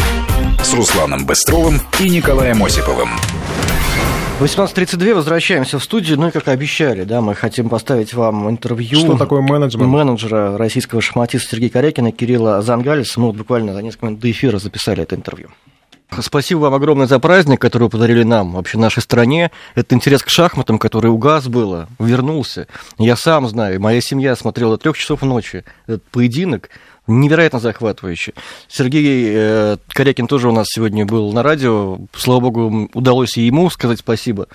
[0.62, 3.10] с Русланом Быстровым и Николаем Осиповым.
[4.40, 6.18] 18.32, возвращаемся в студию.
[6.18, 8.98] Ну и как обещали, да, мы хотим поставить вам интервью.
[8.98, 9.88] Что такое менеджмент?
[9.88, 13.20] Менеджера российского шахматиста Сергея Корякина, Кирилла Зангалиса.
[13.20, 15.50] Мы вот буквально за несколько минут до эфира записали это интервью.
[16.20, 19.52] Спасибо вам огромное за праздник, который вы подарили нам, вообще нашей стране.
[19.76, 22.66] Это интерес к шахматам, который угас было, вернулся.
[22.98, 26.70] Я сам знаю, моя семья смотрела до трех часов ночи этот поединок
[27.06, 28.32] невероятно захватывающе.
[28.68, 31.98] Сергей э, Корякин тоже у нас сегодня был на радио.
[32.14, 34.48] Слава богу, удалось и ему сказать спасибо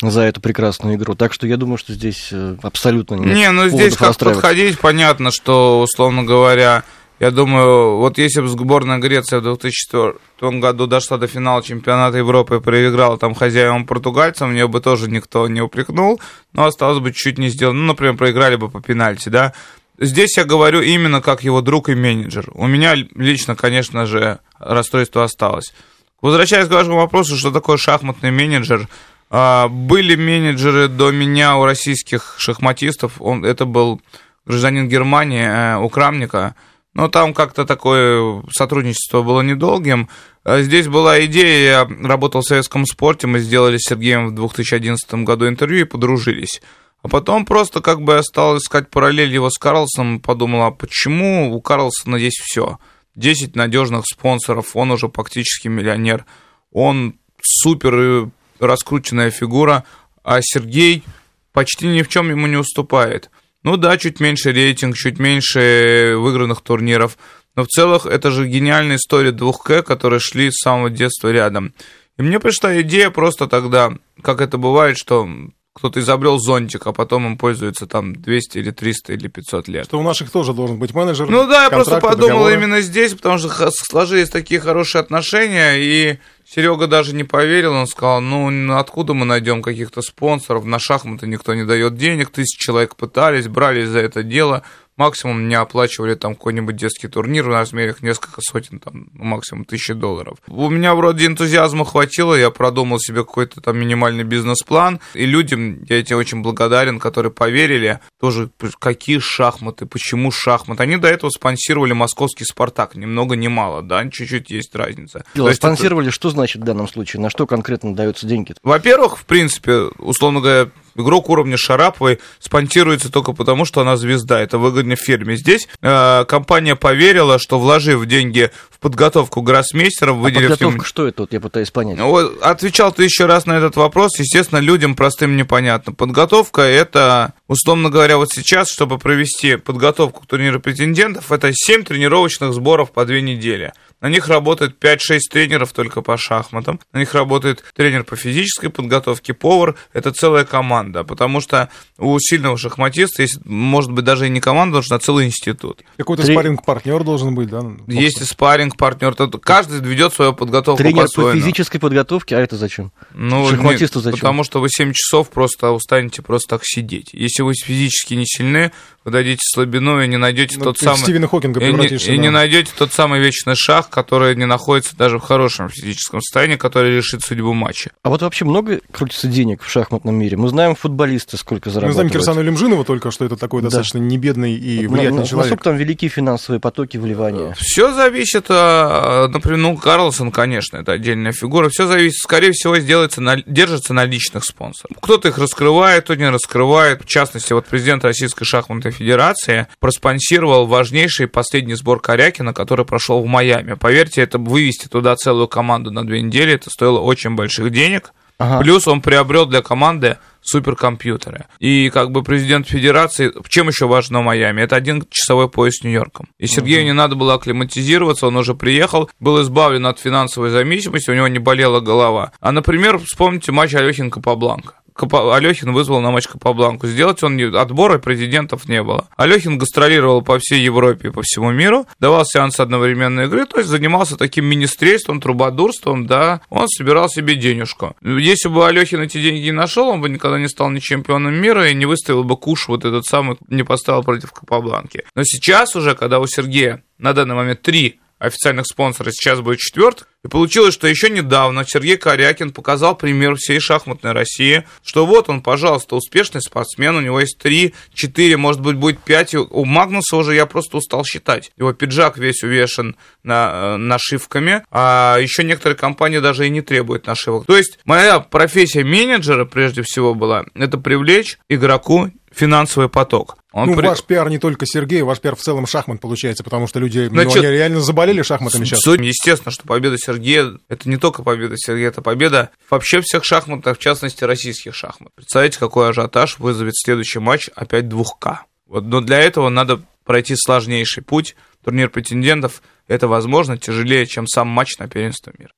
[0.00, 1.14] за эту прекрасную игру.
[1.14, 5.30] Так что я думаю, что здесь э, абсолютно нет Не, ну здесь как подходить, понятно,
[5.30, 6.84] что, условно говоря,
[7.20, 12.56] я думаю, вот если бы сборная Греции в 2004 году дошла до финала чемпионата Европы
[12.56, 16.20] и проиграла там хозяевам португальцам, мне бы тоже никто не упрекнул,
[16.52, 17.80] но осталось бы чуть не сделано.
[17.80, 19.54] Ну, например, проиграли бы по пенальти, да.
[19.98, 22.50] Здесь я говорю именно как его друг и менеджер.
[22.54, 25.72] У меня лично, конечно же, расстройство осталось.
[26.20, 28.88] Возвращаясь к вашему вопросу, что такое шахматный менеджер,
[29.30, 33.14] а, были менеджеры до меня у российских шахматистов.
[33.20, 34.00] Он, это был
[34.46, 36.54] гражданин Германии, э, у Крамника.
[36.94, 40.08] Но там как-то такое сотрудничество было недолгим.
[40.44, 45.24] А здесь была идея, я работал в советском спорте, мы сделали с Сергеем в 2011
[45.24, 46.60] году интервью и подружились.
[47.04, 51.54] А потом просто как бы я стал искать параллель его с Карлсоном, подумал, а почему
[51.54, 52.78] у Карлсона есть все?
[53.14, 56.24] 10 надежных спонсоров, он уже практически миллионер,
[56.72, 59.84] он супер раскрученная фигура,
[60.24, 61.04] а Сергей
[61.52, 63.30] почти ни в чем ему не уступает.
[63.64, 67.18] Ну да, чуть меньше рейтинг, чуть меньше выигранных турниров,
[67.54, 71.74] но в целом это же гениальная история двух К, которые шли с самого детства рядом.
[72.16, 75.28] И мне пришла идея просто тогда, как это бывает, что
[75.74, 79.84] кто-то изобрел зонтик, а потом им пользуется там 200 или 300 или 500 лет.
[79.86, 81.28] Что у наших тоже должен быть менеджер.
[81.28, 82.54] Ну да, я просто подумал договоры.
[82.54, 88.20] именно здесь, потому что сложились такие хорошие отношения, и Серега даже не поверил, он сказал,
[88.20, 93.48] ну откуда мы найдем каких-то спонсоров, на шахматы никто не дает денег, тысячи человек пытались,
[93.48, 94.62] брались за это дело,
[94.96, 99.92] максимум не оплачивали там какой-нибудь детский турнир в размерах несколько сотен, там, ну, максимум тысячи
[99.92, 100.38] долларов.
[100.48, 105.98] У меня вроде энтузиазма хватило, я продумал себе какой-то там минимальный бизнес-план, и людям, я
[105.98, 110.82] этим очень благодарен, которые поверили, тоже какие шахматы, почему шахматы.
[110.82, 115.24] Они до этого спонсировали московский «Спартак», ни много ни мало, да, чуть-чуть есть разница.
[115.34, 116.14] Дело, спонсировали, это...
[116.14, 117.20] что значит в данном случае?
[117.20, 118.54] На что конкретно даются деньги?
[118.62, 124.40] Во-первых, в принципе, условно говоря, игрок уровня Шараповой спонсируется только потому, что она звезда.
[124.40, 125.36] Это выгодно фирме.
[125.36, 130.46] Здесь э, компания поверила, что вложив деньги в подготовку гроссмейстеров, выделив...
[130.46, 130.84] А подготовка им...
[130.84, 131.22] что это?
[131.22, 131.98] Вот я пытаюсь понять.
[131.98, 134.18] Вот, отвечал ты еще раз на этот вопрос.
[134.18, 135.92] Естественно, людям простым непонятно.
[135.92, 142.52] Подготовка— это, условно говоря, вот сейчас, чтобы провести подготовку к турниру претендентов, это 7 тренировочных
[142.52, 143.72] сборов по 2 недели.
[144.04, 146.78] На них работает 5-6 тренеров только по шахматам.
[146.92, 149.76] На них работает тренер по физической подготовке, повар.
[149.94, 154.76] Это целая команда, потому что у сильного шахматиста есть, может быть, даже и не команда
[154.76, 155.80] нужна, а целый институт.
[155.96, 156.34] Какой-то Три...
[156.34, 157.64] спарринг-партнер должен быть, да?
[157.86, 159.14] Есть и спарринг-партнер.
[159.40, 162.92] Каждый ведет свою подготовку Тренер по физической подготовке, а это зачем?
[163.14, 164.20] Ну, Шахматисту нет, зачем?
[164.20, 167.08] Потому что вы 7 часов просто устанете просто так сидеть.
[167.14, 168.70] Если вы физически не сильны,
[169.04, 170.98] вы дадите слабину и не найдете ну, тот самый...
[170.98, 175.18] Стивена Хокинга и не, и не найдете тот самый вечный шах, который не находится даже
[175.18, 177.92] в хорошем физическом состоянии, который решит судьбу матча.
[178.02, 180.36] А вот вообще много крутится денег в шахматном мире?
[180.36, 182.06] Мы знаем футболисты, сколько зарабатывают.
[182.06, 183.66] Мы знаем Кирсану Лемжинова только, что это такой да.
[183.66, 185.50] достаточно небедный и влиятельный на, человек.
[185.50, 187.54] Насколько там великие финансовые потоки вливания?
[187.56, 191.68] Все зависит, а, например, ну, Карлсон, конечно, это отдельная фигура.
[191.68, 194.98] Все зависит, скорее всего, сделается на, держится на личных спонсорах.
[195.00, 197.02] Кто-то их раскрывает, кто не раскрывает.
[197.02, 203.26] В частности, вот президент Российской шахматной федерации проспонсировал важнейший последний сбор Корякина, который прошел в
[203.26, 203.74] Майами.
[203.84, 208.14] Поверьте, это вывести туда целую команду на две недели, это стоило очень больших денег.
[208.38, 208.60] Ага.
[208.60, 211.44] Плюс он приобрел для команды суперкомпьютеры.
[211.58, 214.62] И как бы президент федерации, чем еще важно Майами?
[214.62, 216.28] Это один часовой поезд с Нью-Йорком.
[216.38, 216.86] И Сергею угу.
[216.86, 221.38] не надо было акклиматизироваться, он уже приехал, был избавлен от финансовой зависимости, у него не
[221.38, 222.32] болела голова.
[222.40, 224.76] А, например, вспомните матч Алехин-Капабланка.
[224.96, 226.86] Алехин вызвал на матч Капабланку.
[226.86, 227.44] Сделать он не...
[227.44, 229.08] отбора президентов не было.
[229.16, 233.68] Алехин гастролировал по всей Европе и по всему миру, давал сеанс одновременной игры, то есть
[233.68, 237.96] занимался таким министрейством, трубодурством, да, он собирал себе денежку.
[238.02, 241.68] Если бы Алехин эти деньги не нашел, он бы никогда не стал ни чемпионом мира
[241.68, 245.04] и не выставил бы куш вот этот самый, не поставил против Капабланки.
[245.14, 250.04] Но сейчас уже, когда у Сергея на данный момент три официальных спонсоров, сейчас будет четвертый.
[250.24, 255.42] И получилось, что еще недавно Сергей Корякин показал пример всей шахматной России, что вот он,
[255.42, 259.34] пожалуйста, успешный спортсмен, у него есть три, четыре, может быть, будет пять.
[259.34, 261.52] У Магнуса уже я просто устал считать.
[261.58, 267.06] Его пиджак весь увешан на, э, нашивками, а еще некоторые компании даже и не требуют
[267.06, 267.44] нашивок.
[267.46, 273.38] То есть моя профессия менеджера, прежде всего, была, это привлечь игроку финансовый поток.
[273.52, 273.86] Он ну, при...
[273.86, 277.22] ваш пиар не только Сергей, ваш пиар в целом шахмат получается, потому что люди ну,
[277.22, 278.84] Значит, ну, они реально заболели шахматами сейчас.
[278.84, 283.80] Естественно, что победа Сергея, это не только победа Сергея, это победа вообще всех шахматов, в
[283.80, 285.12] частности, российских шахмат.
[285.14, 288.38] Представляете, какой ажиотаж вызовет следующий матч опять 2К.
[288.66, 291.36] Вот, но для этого надо пройти сложнейший путь.
[291.64, 295.52] Турнир претендентов– это, возможно, тяжелее, чем сам матч на первенство мира.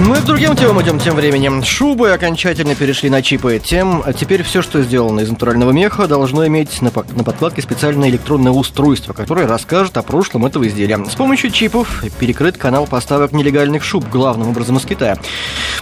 [0.00, 1.64] Мы к другим темам идем тем временем.
[1.64, 3.60] Шубы окончательно перешли на чипы.
[3.62, 8.52] Тем теперь все, что сделано из натурального меха, должно иметь на, на подкладке специальное электронное
[8.52, 11.04] устройство, которое расскажет о прошлом этого изделия.
[11.04, 15.18] С помощью чипов перекрыт канал поставок нелегальных шуб, главным образом из Китая.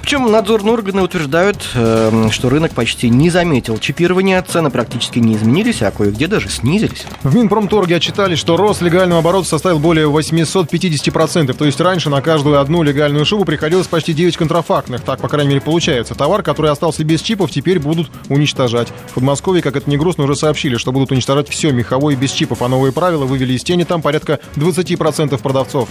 [0.01, 5.83] Причем надзорные органы утверждают, э, что рынок почти не заметил чипирования, цены практически не изменились,
[5.83, 7.05] а кое-где даже снизились.
[7.23, 11.53] В Минпромторге отчитали, что рост легального оборота составил более 850%.
[11.53, 15.01] То есть раньше на каждую одну легальную шубу приходилось почти почти 9 контрафактных.
[15.01, 16.15] Так, по крайней мере, получается.
[16.15, 18.89] Товар, который остался без чипов, теперь будут уничтожать.
[19.09, 22.63] В Подмосковье, как это не грустно, уже сообщили, что будут уничтожать все меховое без чипов,
[22.63, 25.89] а новые правила вывели из тени там порядка 20% продавцов.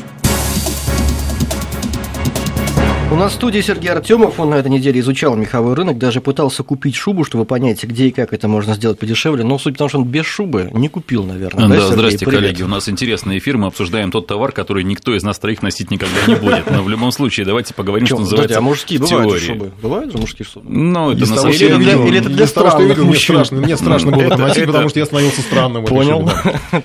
[3.12, 4.40] У нас в студии Сергей Артемов.
[4.40, 8.12] Он на этой неделе изучал меховой рынок, даже пытался купить шубу, чтобы понять, где и
[8.12, 9.44] как это можно сделать подешевле.
[9.44, 11.70] Но суть в том, что он без шубы не купил, наверное.
[11.70, 12.42] Да, да здравствуйте, Привет.
[12.42, 12.64] коллеги.
[12.64, 13.58] У нас интересный эфир.
[13.58, 16.70] Мы обсуждаем тот товар, который никто из нас троих носить никогда не будет.
[16.70, 18.58] Но в любом случае, давайте поговорим, что называется.
[18.58, 19.72] А мужские бывают шубы?
[19.82, 20.66] Бывают же мужские шубы?
[20.68, 21.76] Ну, это на самом деле.
[22.08, 23.44] Или это для странных мужчин?
[23.52, 25.86] Мне страшно было это носить, потому что я становился странным.
[25.86, 26.30] Понял.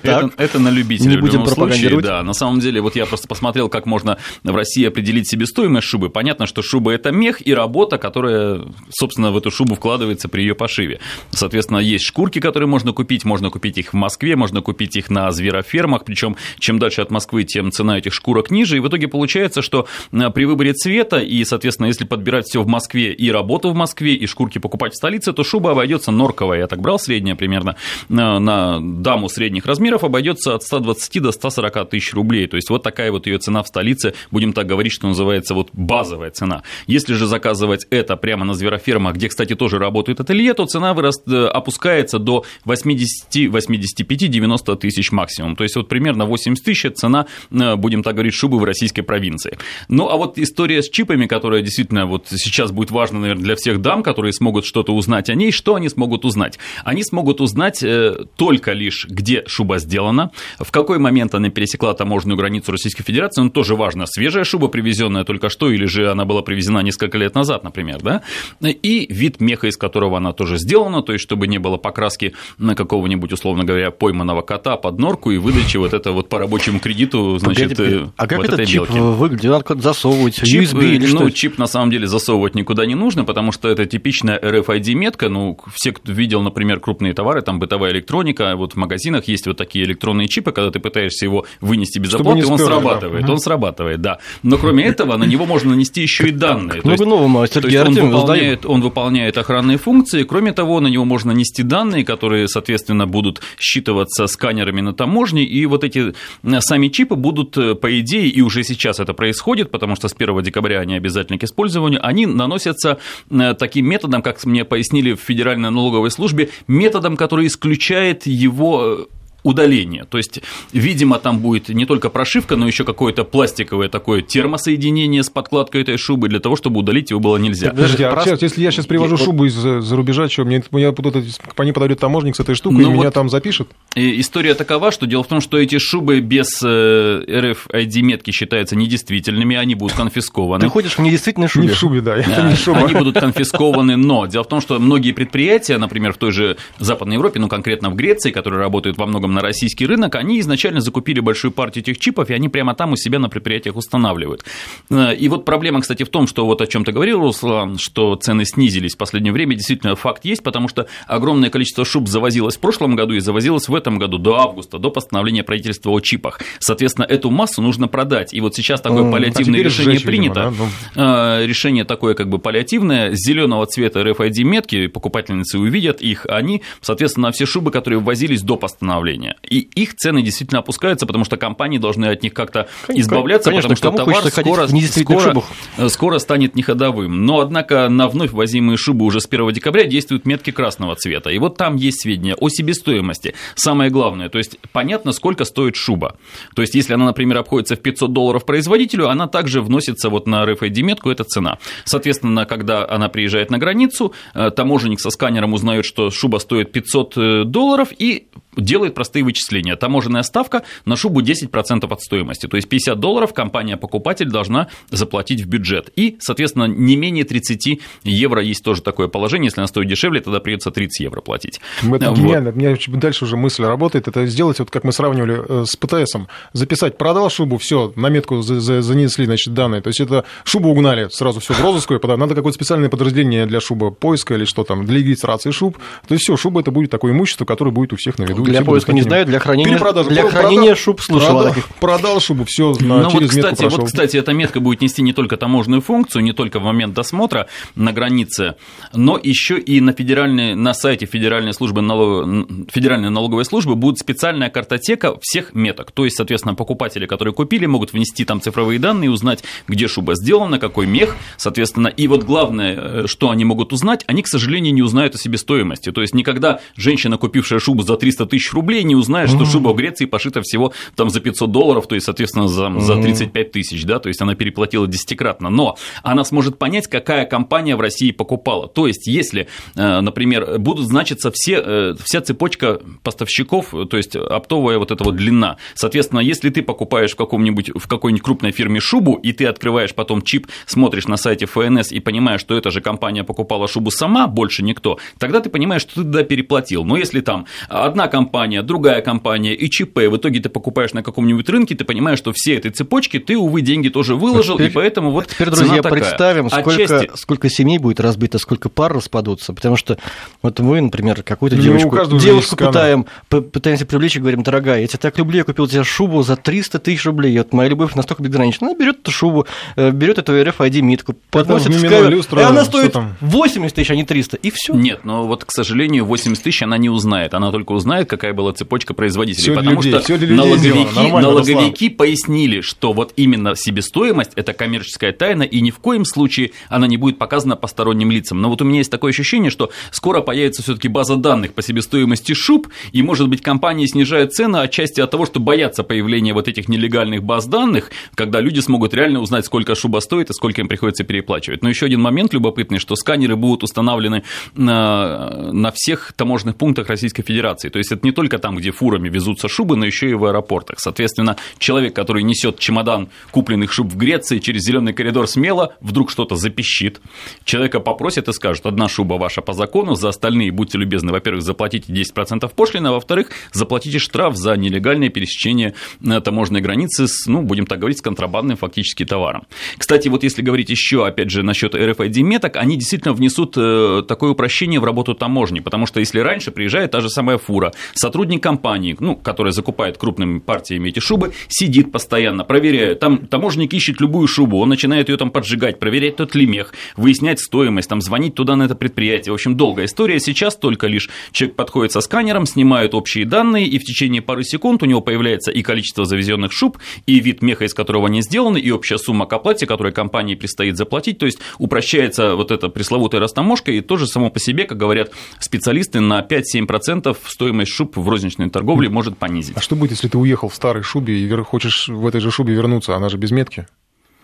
[0.37, 1.99] Это на любителя в любом случае.
[2.01, 6.10] Да, на самом деле, вот я просто посмотрел, как можно в России определить себестоимость шубы.
[6.11, 10.55] Понятно, что шуба это мех и работа, которая, собственно, в эту шубу вкладывается при ее
[10.55, 10.99] пошиве.
[11.31, 15.31] Соответственно, есть шкурки, которые можно купить, можно купить их в Москве, можно купить их на
[15.31, 19.61] зверофермах, причем чем дальше от Москвы, тем цена этих шкурок ниже, и в итоге получается,
[19.61, 23.75] что э, при выборе цвета и, соответственно, если подбирать все в Москве и работу в
[23.75, 27.75] Москве, и шкурки покупать в столице, то шуба обойдется норковая, я так брал средняя примерно,
[28.09, 32.83] на, на даму средних размеров обойдется от 120 до 140 тысяч рублей, то есть вот
[32.83, 36.00] такая вот ее цена в столице, будем так говорить, что называется вот базовая
[36.35, 36.63] цена.
[36.87, 41.27] Если же заказывать это прямо на зверофермах, где, кстати, тоже работает ателье, то цена выраст,
[41.27, 45.55] э, опускается до 80, 85, 90 тысяч максимум.
[45.55, 49.57] То есть вот примерно 80 тысяч– цена, э, будем так говорить, шубы в российской провинции.
[49.89, 53.81] Ну, а вот история с чипами, которая действительно вот сейчас будет важна, наверное, для всех
[53.81, 56.59] дам, которые смогут что-то узнать о ней, что они смогут узнать?
[56.83, 62.37] Они смогут узнать э, только лишь, где шуба сделана, в какой момент она пересекла таможенную
[62.37, 66.41] границу Российской Федерации, ну, тоже важно, свежая шуба, привезенная только что, или же она была
[66.41, 68.21] привезена несколько лет назад, например, да,
[68.61, 72.75] и вид меха, из которого она тоже сделана, то есть чтобы не было покраски на
[72.75, 77.37] какого-нибудь, условно говоря, пойманного кота под норку и выдачи вот это вот по рабочему кредиту,
[77.37, 78.99] значит, Погоди, а как вот этот чип белки.
[78.99, 79.51] выглядит?
[79.51, 81.29] Надо засовывать чип, USB или ну, что?
[81.29, 85.91] чип на самом деле засовывать никуда не нужно, потому что это типичная RFID-метка, ну, все,
[85.91, 90.27] кто видел, например, крупные товары, там бытовая электроника, вот в магазинах есть вот такие электронные
[90.27, 93.31] чипы, когда ты пытаешься его вынести без оплаты, он срабатывает, да.
[93.31, 94.19] он срабатывает, да.
[94.43, 96.81] Но кроме этого на него можно нанести еще и данные.
[96.83, 100.23] Много нового, Сергей он выполняет, он выполняет охранные функции.
[100.23, 105.65] Кроме того, на него можно нести данные, которые, соответственно, будут считываться сканерами на таможне, и
[105.65, 106.13] вот эти
[106.43, 110.15] э, сами чипы будут, э, по идее, и уже сейчас это происходит, потому что с
[110.17, 115.19] 1 декабря они обязательны к использованию, они наносятся э, таким методом, как мне пояснили в
[115.19, 119.07] Федеральной налоговой службе, методом, который исключает его
[119.43, 120.05] удаления.
[120.05, 125.29] То есть, видимо, там будет не только прошивка, но еще какое-то пластиковое такое термосоединение с
[125.29, 127.69] подкладкой этой шубы для того, чтобы удалить его было нельзя.
[127.69, 129.23] Подожди, а сейчас, если я сейчас привожу я...
[129.23, 132.93] шубу из-за рубежа, что мне, мне по ней подойдет таможник с этой штукой, ну, и
[132.93, 133.67] вот меня там запишет?
[133.95, 139.75] История такова, что дело в том, что эти шубы без RFID-метки э, считаются недействительными, они
[139.75, 140.61] будут конфискованы.
[140.61, 141.67] Ты ходишь в недействительной шубе?
[141.67, 142.79] Не в шубе, да, это не шуба.
[142.79, 147.15] Они будут конфискованы, но дело в том, что многие предприятия, например, в той же Западной
[147.15, 151.19] Европе, ну, конкретно в Греции, которые работают во многом на российский рынок, они изначально закупили
[151.19, 154.43] большую партию этих чипов, и они прямо там у себя на предприятиях устанавливают.
[154.89, 158.15] Э, и вот проблема, кстати, в том, что вот о чем ты говорил, Руслан, что
[158.15, 162.59] цены снизились в последнее время, действительно факт есть, потому что огромное количество шуб завозилось в
[162.59, 166.41] прошлом году и завозилось в этом году до августа, до постановления правительства о чипах.
[166.59, 168.33] Соответственно, эту массу нужно продать.
[168.33, 170.49] И вот сейчас такое ну, паллиативное а решение сжечь, принято.
[170.49, 171.39] Видимо, да?
[171.39, 171.45] ну...
[171.45, 177.71] Решение такое как бы паллиативное, зеленого цвета RFID-метки, покупательницы увидят их, они, соответственно, все шубы,
[177.71, 179.20] которые ввозились до постановления.
[179.43, 183.95] И их цены действительно опускаются, потому что компании должны от них как-то избавляться, Конечно, потому
[183.95, 185.43] что товар скоро, скоро,
[185.77, 187.25] э, скоро станет неходовым.
[187.25, 191.29] Но, однако, на вновь возимые шубы уже с 1 декабря действуют метки красного цвета.
[191.29, 193.33] И вот там есть сведения о себестоимости.
[193.55, 196.17] Самое главное, то есть понятно, сколько стоит шуба.
[196.55, 200.43] То есть, если она, например, обходится в 500 долларов производителю, она также вносится вот на
[200.43, 201.57] RFID-метку, это цена.
[201.85, 207.17] Соответственно, когда она приезжает на границу, э, таможенник со сканером узнает, что шуба стоит 500
[207.17, 209.75] э, долларов и делает простые вычисления.
[209.75, 212.47] Таможенная ставка на шубу 10% от стоимости.
[212.47, 215.91] То есть 50 долларов компания-покупатель должна заплатить в бюджет.
[215.95, 219.47] И, соответственно, не менее 30 евро есть тоже такое положение.
[219.47, 221.59] Если она стоит дешевле, тогда придется 30 евро платить.
[221.83, 222.17] Это вот.
[222.17, 222.51] гениально.
[222.51, 224.07] У меня дальше уже мысль работает.
[224.07, 226.27] Это сделать, вот как мы сравнивали э, с ПТСом.
[226.53, 229.81] Записать, продал шубу, все, на метку занесли, значит, данные.
[229.81, 233.91] То есть это шубу угнали, сразу все в розыскую, надо какое-то специальное подразделение для шуба
[233.91, 235.77] поиска или что там, для регистрации шуб.
[236.07, 238.63] То есть все, шуба это будет такое имущество, которое будет у всех на виду для
[238.63, 239.77] поиска не знаю, для хранения,
[240.09, 244.17] для хранения шуб слышал продал, продал шубу, все ну, через вот, кстати, метку Вот, кстати,
[244.17, 248.55] эта метка будет нести не только таможенную функцию, не только в момент досмотра на границе,
[248.93, 252.27] но еще и на, федеральной, на сайте Федеральной, службы налог...
[252.71, 255.91] Федеральной налоговой службы будет специальная картотека всех меток.
[255.91, 260.59] То есть, соответственно, покупатели, которые купили, могут внести там цифровые данные, узнать, где шуба сделана,
[260.59, 261.87] какой мех, соответственно.
[261.87, 265.91] И вот главное, э, что они могут узнать, они, к сожалению, не узнают о себестоимости.
[265.91, 269.75] То есть, никогда женщина, купившая шубу за 300 тысяч рублей, не узнает, что шуба в
[269.75, 273.99] Греции пошита всего там за 500 долларов, то есть, соответственно, за, за 35 тысяч, да,
[273.99, 275.49] то есть она переплатила десятикратно.
[275.49, 278.67] Но она сможет понять, какая компания в России покупала.
[278.67, 284.77] То есть, если, э, например, будут значиться все, э, вся цепочка поставщиков, то есть оптовая
[284.77, 285.57] вот эта вот длина.
[285.73, 290.21] Соответственно, если ты покупаешь в каком-нибудь, в какой-нибудь крупной фирме шубу, и ты открываешь потом
[290.21, 294.63] чип, смотришь на сайте ФНС и понимаешь, что эта же компания покупала шубу сама, больше
[294.63, 296.83] никто, тогда ты понимаешь, что ты туда переплатил.
[296.83, 301.47] Но если там одна компания, другая компания и ЧП, в итоге ты покупаешь на каком-нибудь
[301.49, 305.11] рынке, ты понимаешь, что все этой цепочки ты, увы, деньги тоже выложил, теперь, и поэтому
[305.11, 306.01] вот Теперь, друзья, такая.
[306.01, 307.11] представим, сколько, Отчасти...
[307.15, 309.97] сколько семей будет разбито, сколько пар распадутся, потому что
[310.41, 314.99] вот мы, например, какую-то ну, девочку, девушку пытаем, пытаемся привлечь и говорим, дорогая, я тебя
[314.99, 318.67] так люблю, я купил тебе шубу за 300 тысяч рублей, вот моя любовь настолько безгранична.
[318.67, 323.75] Она берет эту шубу, э, берет эту RFID-митку, подносит в камеру, и она стоит 80
[323.75, 324.73] тысяч, а не 300, и все.
[324.73, 328.53] Нет, но вот, к сожалению, 80 тысяч она не узнает, она только узнает, какая была
[328.61, 335.13] цепочка производителей, всё потому людей, что налоговики, налоговики пояснили, что вот именно себестоимость– это коммерческая
[335.13, 338.39] тайна, и ни в коем случае она не будет показана посторонним лицам.
[338.39, 341.63] Но вот у меня есть такое ощущение, что скоро появится все таки база данных по
[341.63, 346.47] себестоимости шуб, и, может быть, компании снижают цены отчасти от того, что боятся появления вот
[346.47, 350.67] этих нелегальных баз данных, когда люди смогут реально узнать, сколько шуба стоит и сколько им
[350.67, 351.63] приходится переплачивать.
[351.63, 354.23] Но еще один момент любопытный, что сканеры будут установлены
[354.55, 357.69] на, на всех таможенных пунктах Российской Федерации.
[357.69, 360.79] То есть это не только там, где фурами везутся шубы, но еще и в аэропортах.
[360.79, 366.35] Соответственно, человек, который несет чемодан купленных шуб в Греции через зеленый коридор смело, вдруг что-то
[366.35, 367.01] запищит.
[367.43, 371.91] Человека попросят и скажут, одна шуба ваша по закону, за остальные будьте любезны, во-первых, заплатите
[371.91, 375.73] 10% пошлины, а во-вторых, заплатите штраф за нелегальное пересечение
[376.05, 379.45] э, таможенной границы с, ну, будем так говорить, с контрабандным фактически товаром.
[379.77, 384.79] Кстати, вот если говорить еще, опять же, насчет RFID-меток, они действительно внесут э, такое упрощение
[384.79, 389.15] в работу таможни, потому что если раньше приезжает та же самая фура, сотрудник компании, ну,
[389.15, 394.69] которая закупает крупными партиями эти шубы, сидит постоянно, проверяет, там таможенник ищет любую шубу, он
[394.69, 398.75] начинает ее там поджигать, проверять тот ли мех, выяснять стоимость, там, звонить туда на это
[398.75, 399.31] предприятие.
[399.31, 400.19] В общем, долгая история.
[400.19, 404.83] Сейчас только лишь человек подходит со сканером, снимает общие данные, и в течение пары секунд
[404.83, 408.71] у него появляется и количество завезенных шуб, и вид меха, из которого они сделаны, и
[408.71, 411.17] общая сумма к оплате, которую компании предстоит заплатить.
[411.17, 415.99] То есть упрощается вот эта пресловутая растаможка, и тоже само по себе, как говорят специалисты,
[415.99, 419.57] на 5-7% стоимость шуб в розничной торговле может понизить.
[419.57, 422.53] А что будет, если ты уехал в старой шубе и хочешь в этой же шубе
[422.53, 422.95] вернуться?
[422.95, 423.67] Она же без метки.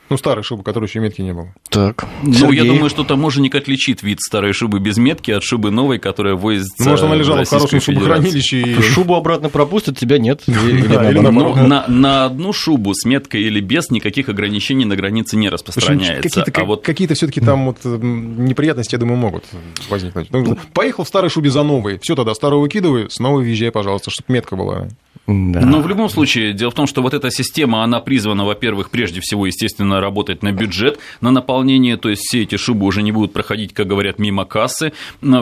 [0.09, 1.53] Ну, старая шуба, которой еще метки не было.
[1.69, 2.05] Так.
[2.23, 2.63] Ну, Сергей.
[2.63, 6.83] я думаю, что таможенник отличит вид старой шубы без метки от шубы новой, которая возится.
[6.83, 8.61] Ну, может, она лежала в, в хорошем шубохранилище.
[8.61, 8.81] И...
[8.81, 10.43] Шубу обратно пропустят, тебя нет.
[10.47, 11.55] Ну,
[11.87, 16.43] на одну шубу с меткой или без никаких ограничений на границе не распространяется.
[16.83, 19.43] Какие-то все таки там вот неприятности, я думаю, могут
[19.89, 20.31] возникнуть.
[20.31, 21.99] Ну, поехал в старой шубе за новой.
[22.01, 24.87] Все тогда, старую выкидывай, снова въезжай, пожалуйста, чтобы метка была.
[25.27, 25.59] Да.
[25.59, 29.19] Но в любом случае, дело в том, что вот эта система, она призвана, во-первых, прежде
[29.19, 33.33] всего, естественно, работать на бюджет, на наполнение, то есть все эти шубы уже не будут
[33.33, 34.93] проходить, как говорят, мимо кассы,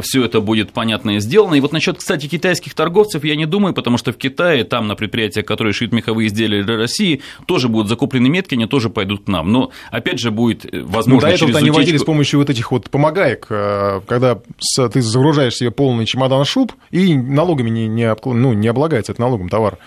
[0.02, 1.56] все это будет понятно и сделано.
[1.56, 4.96] И вот насчет, кстати, китайских торговцев я не думаю, потому что в Китае, там на
[4.96, 9.28] предприятиях, которые шьют меховые изделия для России, тоже будут закуплены метки, они тоже пойдут к
[9.28, 9.52] нам.
[9.52, 12.72] Но, опять же, будет э, возможно ну, до этого они водили с помощью вот этих
[12.72, 14.40] вот помогаек, э, когда
[14.92, 19.50] ты загружаешь себе полный чемодан шуб, и налогами не, не, ну, не облагается это налогом
[19.50, 19.78] товар.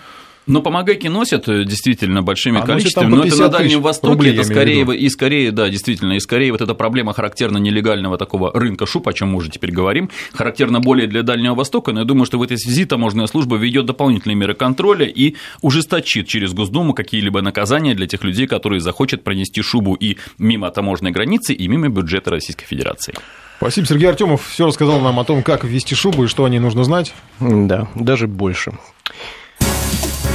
[0.49, 4.43] Но помогайки носят э, действительно большими а количествами, но это на Дальнем Востоке, рублей, это
[4.43, 9.07] скорее, и скорее, да, действительно, и скорее вот эта проблема характерна нелегального такого рынка шуб,
[9.07, 12.39] о чем мы уже теперь говорим, характерна более для Дальнего Востока, но я думаю, что
[12.39, 17.93] в этой связи таможенная служба ведет дополнительные меры контроля и ужесточит через Госдуму какие-либо наказания
[17.93, 22.65] для тех людей, которые захотят пронести шубу и мимо таможенной границы, и мимо бюджета Российской
[22.65, 23.13] Федерации.
[23.57, 24.47] Спасибо, Сергей Артемов.
[24.47, 27.13] Все рассказал нам о том, как ввести шубу и что о ней нужно знать.
[27.39, 28.71] Да, даже больше.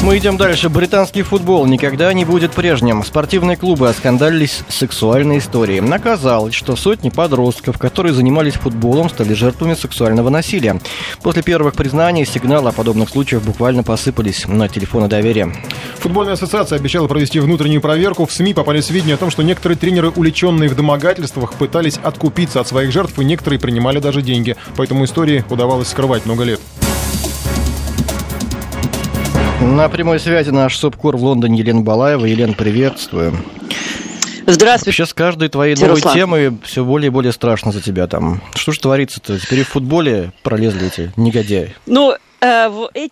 [0.04, 0.68] Мы идем дальше.
[0.68, 3.02] Британский футбол никогда не будет прежним.
[3.02, 5.80] Спортивные клубы оскандалились сексуальной историей.
[5.80, 10.78] Оказалось, что сотни подростков, которые занимались футболом, стали жертвами сексуального насилия.
[11.22, 15.50] После первых признаний сигналы о подобных случаях буквально посыпались на телефоны доверия.
[16.00, 18.26] Футбольная ассоциация обещала провести внутреннюю проверку.
[18.26, 22.68] В СМИ попали сведения о том, что некоторые тренеры, увлеченные в домогательствах, пытались откупиться от
[22.68, 24.54] своих жертв, и некоторые принимали даже деньги.
[24.76, 26.60] Поэтому истории удавалось скрывать много лет.
[29.74, 32.26] На прямой связи наш СОПКОР в Лондоне Елена Балаева.
[32.26, 33.36] Елена, приветствую.
[34.46, 34.96] Здравствуйте.
[34.96, 36.14] Сейчас каждой твоей новой Руслан.
[36.14, 38.40] темы все более и более страшно за тебя там.
[38.54, 39.36] Что же творится-то?
[39.36, 41.74] Теперь в футболе пролезли эти негодяи.
[41.86, 43.10] Ну, э, эти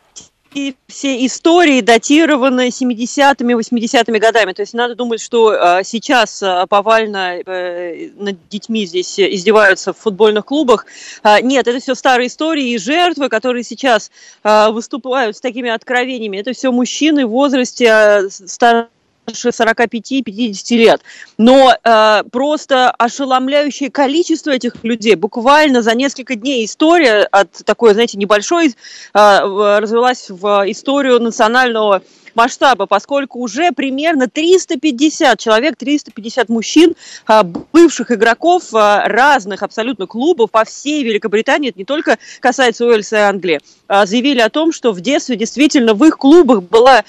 [0.87, 4.53] все истории датированы 70-ми, 80-ми годами.
[4.53, 9.99] То есть надо думать, что э, сейчас э, повально э, над детьми здесь издеваются в
[9.99, 10.87] футбольных клубах.
[11.23, 14.11] Э, нет, это все старые истории и жертвы, которые сейчас
[14.43, 16.39] выступают с такими откровениями.
[16.39, 18.89] Это все мужчины в возрасте старше
[19.27, 21.03] 45-50 лет.
[21.39, 25.15] Но э, просто ошеломляющее количество этих людей.
[25.15, 28.73] Буквально за несколько дней история от такой, знаете, небольшой э,
[29.15, 32.03] развелась в историю национального
[32.35, 36.95] масштаба, поскольку уже примерно 350 человек, 350 мужчин,
[37.27, 43.17] а, бывших игроков а, разных абсолютно клубов по всей Великобритании, это не только касается Уэльса
[43.17, 47.05] и Англии, а, заявили о том, что в детстве действительно в их клубах была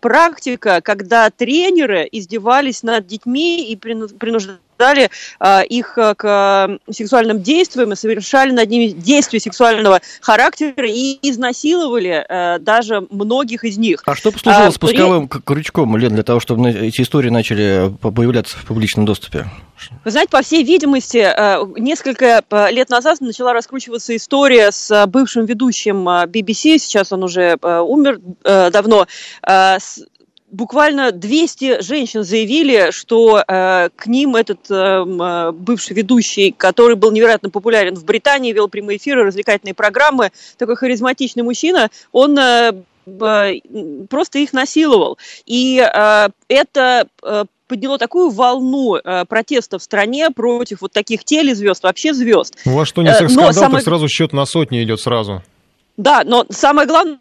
[0.00, 5.10] практика, когда тренеры издевались над детьми и принуждали принуждали
[5.40, 12.24] э, их э, к сексуальным действиям и совершали над ними действия сексуального характера и изнасиловали
[12.28, 14.02] э, даже многих из них.
[14.04, 15.40] А что послужило а, спусковым при...
[15.40, 19.46] крючком, Лен, для того, чтобы эти истории начали появляться в публичном доступе?
[20.04, 21.26] Вы знаете, по всей видимости,
[21.80, 29.08] несколько лет назад начала раскручиваться история с бывшим ведущим BBC, сейчас он уже умер давно,
[30.52, 37.10] буквально 200 женщин заявили, что э, к ним этот э, э, бывший ведущий, который был
[37.10, 42.72] невероятно популярен в Британии, вел прямые эфиры, развлекательные программы, такой харизматичный мужчина, он э,
[43.06, 43.52] э,
[44.08, 45.18] просто их насиловал.
[45.46, 51.82] И э, это э, подняло такую волну э, протеста в стране против вот таких телезвезд,
[51.82, 52.58] вообще звезд.
[52.66, 53.76] У вас что, не секс-скандал, самое...
[53.76, 55.42] так сразу счет на сотни идет сразу.
[55.96, 57.18] Да, но самое главное,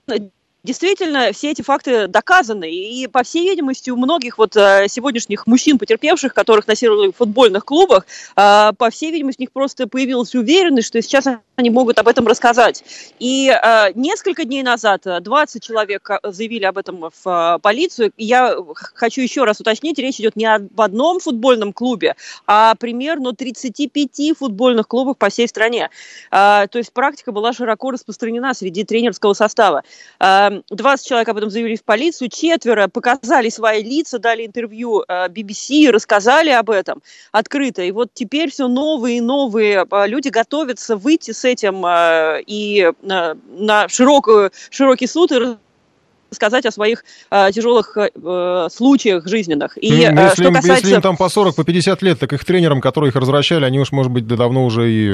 [0.63, 5.79] Действительно, все эти факты доказаны, и, по всей видимости, у многих вот э, сегодняшних мужчин,
[5.79, 8.05] потерпевших, которых насиловали в футбольных клубах,
[8.35, 11.25] э, по всей видимости, у них просто появилась уверенность, что сейчас
[11.61, 12.83] они могут об этом рассказать.
[13.19, 18.11] И э, несколько дней назад 20 человек заявили об этом в полицию.
[18.17, 22.15] Я хочу еще раз уточнить, речь идет не об одном футбольном клубе,
[22.47, 25.89] а примерно 35 футбольных клубах по всей стране.
[26.29, 29.83] То есть практика была широко распространена среди тренерского состава.
[30.19, 35.91] 20 человек об этом заявили в полицию, четверо показали свои лица, дали интервью BBC, э,
[35.91, 37.01] рассказали об этом
[37.31, 37.81] открыто.
[37.81, 42.91] И вот теперь все новые и новые э, люди готовятся выйти с этим э, и
[43.01, 45.57] на широкую, широкий суд и
[46.31, 49.77] сказать о своих э, тяжелых э, случаях жизненных.
[49.81, 50.83] И, ну, э, если, что касается...
[50.85, 53.79] если им там по 40, по 50 лет, так их тренерам, которые их развращали, они
[53.79, 55.13] уж, может быть, давно уже и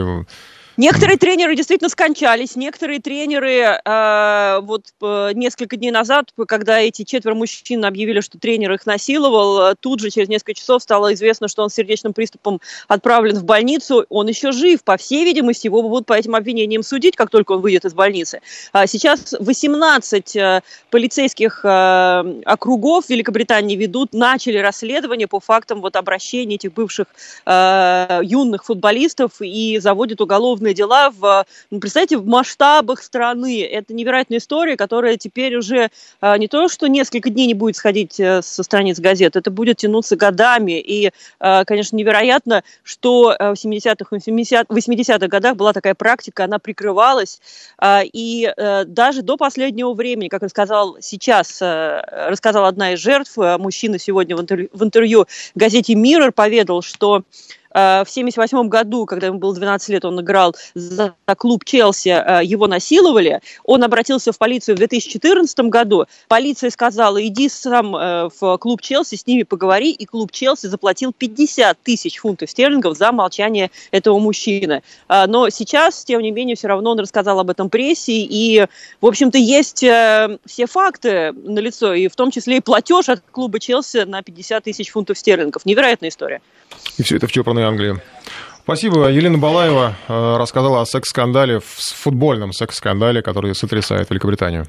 [0.78, 7.34] Некоторые тренеры действительно скончались, некоторые тренеры э, вот э, несколько дней назад, когда эти четверо
[7.34, 11.72] мужчин объявили, что тренер их насиловал, тут же через несколько часов стало известно, что он
[11.72, 14.06] с сердечным приступом отправлен в больницу.
[14.10, 17.62] Он еще жив, по всей видимости, его будут по этим обвинениям судить, как только он
[17.62, 18.42] выйдет из больницы.
[18.72, 20.62] А сейчас 18 э,
[20.92, 27.08] полицейских э, округов Великобритании ведут, начали расследование по фактам вот обращения этих бывших
[27.48, 33.64] э, юных футболистов и заводят уголовные крупные дела в, ну, представьте, в масштабах страны.
[33.64, 35.90] Это невероятная история, которая теперь уже
[36.22, 39.78] а, не то, что несколько дней не будет сходить э, со страниц газет, это будет
[39.78, 40.80] тянуться годами.
[40.80, 47.40] И, а, конечно, невероятно, что в 70-х, 80-х годах была такая практика, она прикрывалась.
[48.14, 54.00] И э, даже до последнего времени, как рассказал сейчас, э, рассказала одна из жертв, мужчина
[54.00, 57.24] сегодня в интервью, в интервью газете «Миррор» поведал, что
[57.67, 62.44] Э, в 1978 году, когда ему было 12 лет, он играл за клуб Челси, э,
[62.44, 63.42] его насиловали.
[63.64, 66.06] Он обратился в полицию в 2014 году.
[66.28, 71.14] Полиция сказала, иди сам э, в клуб Челси, с ними поговори, и клуб Челси заплатил
[71.14, 74.82] 50 тысяч фунтов стерлингов за молчание этого мужчины.
[75.10, 78.66] Но сейчас, тем не менее, все равно он рассказал об этом прессе, и,
[79.02, 83.60] в общем-то, есть все факты на лицо, и в том числе и платеж от клуба
[83.60, 85.66] Челси на 50 тысяч фунтов стерлингов.
[85.66, 86.42] Невероятная история.
[86.98, 88.02] И все это в чопорной Англии.
[88.64, 89.08] Спасибо.
[89.10, 94.68] Елена Балаева э, рассказала о секс-скандале, футбольном секс-скандале, который сотрясает Великобританию.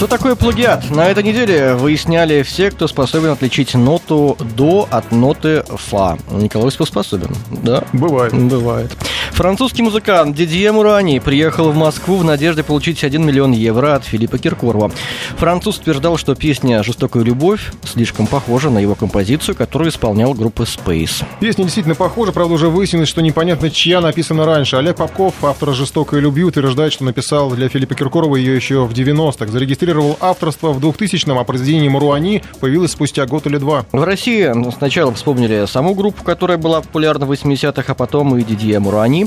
[0.00, 0.88] Что такое плагиат?
[0.88, 6.16] На этой неделе выясняли все, кто способен отличить ноту до от ноты фа.
[6.30, 7.84] Николай способен, да?
[7.92, 8.32] Бывает.
[8.32, 8.96] Бывает.
[9.32, 14.38] Французский музыкант Дидье Мурани приехал в Москву в надежде получить 1 миллион евро от Филиппа
[14.38, 14.90] Киркорова.
[15.36, 21.24] Француз утверждал, что песня «Жестокая любовь» слишком похожа на его композицию, которую исполнял группа Space.
[21.40, 24.76] Песня действительно похожа, правда, уже выяснилось, что непонятно, чья написана раньше.
[24.76, 29.46] Олег Попков, автор «Жестокой любви», утверждает, что написал для Филиппа Киркорова ее еще в 90-х.
[29.46, 33.84] Зарегистрировал зарегистрировал авторство в 2000-м, а произведение Маруани появилось спустя год или два.
[33.92, 38.78] В России сначала вспомнили саму группу, которая была популярна в 80-х, а потом и Дидье
[38.78, 39.26] Муруани.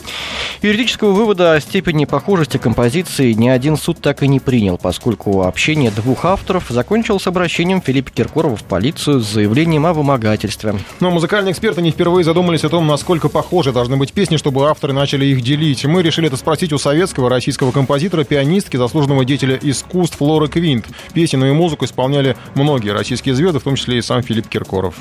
[0.62, 5.92] Юридического вывода о степени похожести композиции ни один суд так и не принял, поскольку общение
[5.92, 10.76] двух авторов закончилось обращением Филиппа Киркорова в полицию с заявлением о вымогательстве.
[11.00, 14.94] Но музыкальные эксперты не впервые задумались о том, насколько похожи должны быть песни, чтобы авторы
[14.94, 15.86] начали их делить.
[15.86, 20.86] Мы решили это спросить у советского российского композитора, пианистки, заслуженного деятеля искусств Флоры Квинт.
[21.14, 24.96] Песенную и музыку исполняли многие российские звезды, в том числе и сам Филипп Киркоров.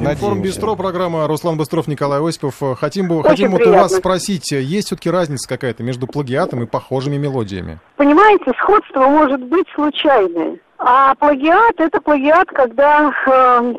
[0.00, 2.54] Информ Бистро, программа Руслан Быстров, Николай Осипов.
[2.78, 7.18] Хотим, бы, хотим вот у вас спросить, есть все-таки разница какая-то между плагиатом и похожими
[7.18, 7.78] мелодиями?
[7.96, 10.56] Понимаете, сходство может быть случайное.
[10.78, 13.74] А плагиат– это плагиат, когда э,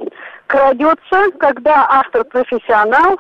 [0.46, 3.20] крадется, когда автор профессионал,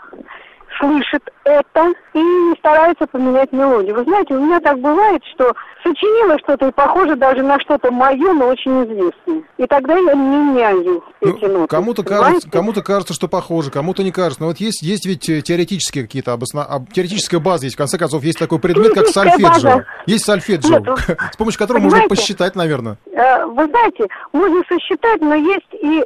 [0.79, 3.95] слышит это и старается поменять мелодию.
[3.95, 5.53] Вы знаете, у меня так бывает, что
[5.83, 9.43] сочинила что-то и похоже даже на что-то мое, но очень известное.
[9.57, 11.67] И тогда я меняю ну, эти ноты.
[11.67, 14.41] Кому-то кажется, кому-то кажется, что похоже, кому-то не кажется.
[14.41, 16.67] Но вот есть, есть ведь э, теоретические какие-то обосна...
[16.93, 17.75] теоретическая база есть.
[17.75, 19.49] В конце концов, есть такой предмет, как сольфеджио.
[19.49, 19.85] База.
[20.05, 20.87] Есть сольфеджио, Нет,
[21.33, 22.97] с помощью которого можно посчитать, наверное.
[23.13, 26.03] Э, вы знаете, можно сосчитать, но есть и...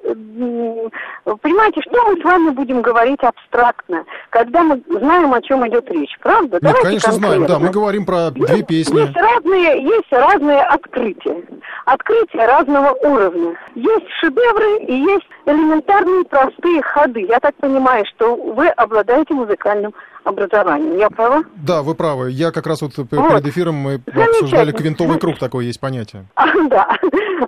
[1.42, 6.18] Понимаете, что мы с вами будем говорить абстрактно, когда мы знаем, о чем идет речь,
[6.22, 6.56] правда?
[6.56, 7.36] Нет, Давайте конечно, конкретно.
[7.36, 9.00] знаем, да, мы говорим про две песни.
[9.00, 11.44] Есть разные, есть разные открытия.
[11.86, 13.56] Открытия разного уровня.
[13.76, 17.26] Есть шедевры и есть элементарные простые ходы.
[17.28, 19.94] Я так понимаю, что вы обладаете музыкальным
[20.26, 20.98] образованием.
[20.98, 21.44] Я права?
[21.56, 22.32] Да, вы правы.
[22.32, 23.10] Я как раз вот, вот.
[23.10, 26.26] перед эфиром мы обсуждали квинтовый круг, такое есть понятие.
[26.36, 26.98] А, да,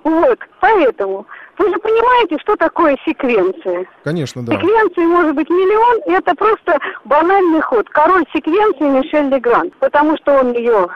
[0.04, 1.26] вот, поэтому.
[1.58, 3.86] Вы же понимаете, что такое секвенция?
[4.04, 4.54] Конечно, да.
[4.54, 7.90] Секвенции может быть миллион, и это просто банальный ход.
[7.90, 10.88] Король секвенции Мишель Легранд, потому что он ее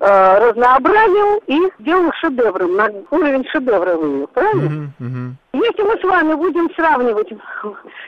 [0.00, 4.92] э, разнообразил и делал шедевром, на уровень шедевра вывел, правильно?
[5.00, 5.30] Uh-huh, uh-huh.
[5.52, 7.28] Если мы с вами будем сравнивать,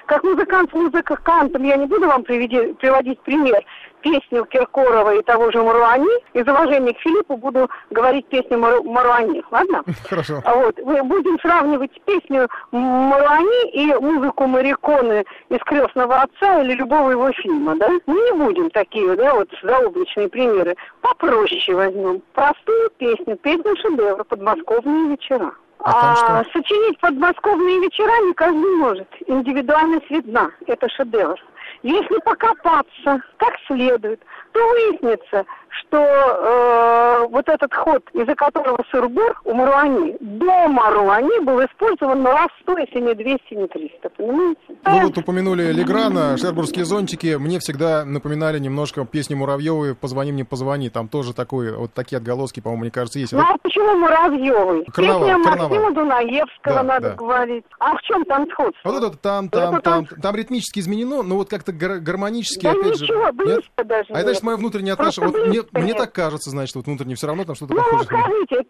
[0.07, 3.63] как музыкант с музыкантом, я не буду вам приведи, приводить пример,
[4.03, 9.43] песню Киркорова и того же Маруани, из уважения к Филиппу буду говорить песню Мару, Маруани,
[9.51, 9.83] ладно?
[10.09, 10.43] Хорошо.
[10.45, 17.11] А вот, мы будем сравнивать песню Маруани и музыку Мариконы из «Крестного отца» или любого
[17.11, 17.89] его фильма, да?
[18.07, 20.77] Мы не будем такие, да, вот заоблачные примеры.
[21.01, 22.23] Попроще возьмем.
[22.35, 25.53] Простую песню, песню шедевра «Подмосковные вечера».
[25.85, 29.09] А, а сочинить подмосковные вечера не каждый может.
[29.27, 30.53] Индивидуальность видна.
[30.67, 31.37] Это шедевр.
[31.83, 34.21] Если покопаться как следует,
[34.53, 35.45] то выяснится,
[35.81, 42.33] что э, вот этот ход, из-за которого сырбор у Маруани, до Маруани был использован на
[42.33, 44.61] раз 100, если не 200, не 300, понимаете?
[44.85, 47.37] Вы вот упомянули Леграна, шербургские зонтики.
[47.37, 50.91] Мне всегда напоминали немножко песни Муравьевой «Позвони мне, позвони».
[50.91, 53.33] Там тоже такой, вот такие отголоски, по-моему, мне кажется, есть.
[53.33, 54.85] Ну а почему Муравьевой?
[54.87, 55.69] Карнавал, Песня карнавал.
[55.69, 57.15] Максима Дунаевского надо да.
[57.15, 57.65] говорить.
[57.79, 58.91] А в чем там сходство?
[58.91, 62.73] Вот это там, там, это там, там, там ритмически изменено, но вот как-то гармонически, да
[62.73, 63.33] опять ничего, же.
[63.33, 63.87] Близко нет?
[63.87, 65.31] даже а это значит мое внутреннее отношение.
[65.31, 68.05] Вот мне, мне так кажется, значит, вот внутренне все равно там что-то ну, похоже.
[68.05, 68.63] скажите.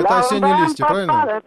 [0.00, 1.42] Это осенние листья, правильно?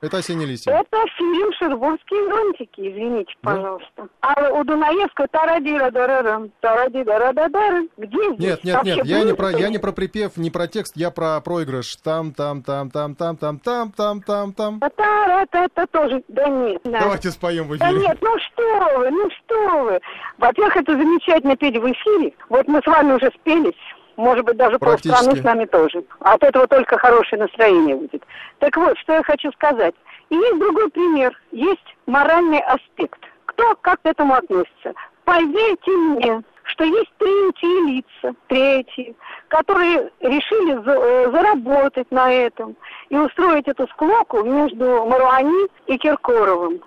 [0.00, 0.72] Это осенние листья.
[0.72, 4.08] Это фильм «Шербургские зонтики», извините, пожалуйста.
[4.20, 7.88] А у Дунаевского тарадира дарарам, тарадира дарарам.
[7.96, 8.38] Где здесь?
[8.38, 11.40] Нет, нет, нет, я не про, я не про припев, не про текст, я про
[11.40, 11.96] проигрыш.
[11.96, 14.80] Там, там, там, там, там, там, там, там, там, там.
[14.82, 16.80] Это тоже, да нет.
[16.84, 17.90] Давайте споем в эфире.
[17.90, 20.00] Да нет, ну что вы, ну что вы.
[20.38, 22.32] Во-первых, это замечательно петь в эфире.
[22.48, 23.74] Вот мы с вами уже спелись.
[24.16, 26.02] Может быть, даже полстраны с нами тоже.
[26.20, 28.24] От этого только хорошее настроение будет.
[28.58, 29.94] Так вот, что я хочу сказать.
[30.30, 31.40] И есть другой пример.
[31.52, 33.20] Есть моральный аспект.
[33.46, 34.92] Кто как к этому относится?
[35.24, 39.16] Поверьте мне, что есть третьи лица, третьи,
[39.48, 42.76] которые решили за, э, заработать на этом
[43.08, 46.82] и устроить эту склоку между Маруани и Киркоровым.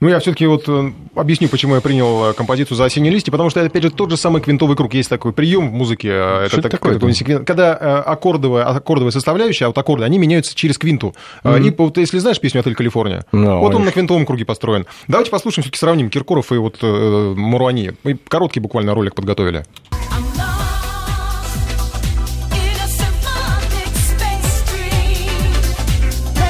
[0.00, 3.50] Ну, я все-таки вот э, объясню, почему я принял э, композицию за осенние листья, потому
[3.50, 4.94] что это, опять же, тот же самый квинтовый круг.
[4.94, 6.08] Есть такой прием в музыке.
[6.10, 6.98] Э, что это, это такое?
[6.98, 11.14] Такой, когда аккордовая, аккордовая составляющая, а вот аккорды, они меняются через квинту.
[11.44, 11.68] Mm-hmm.
[11.68, 14.86] И вот если знаешь песню «Отель Калифорния», no, вот он на квинтовом круге построен.
[15.06, 17.92] Давайте послушаем, все-таки сравним Киркоров и вот э, Муруани.
[18.02, 19.64] Мы короткий буквально ролик подготовили.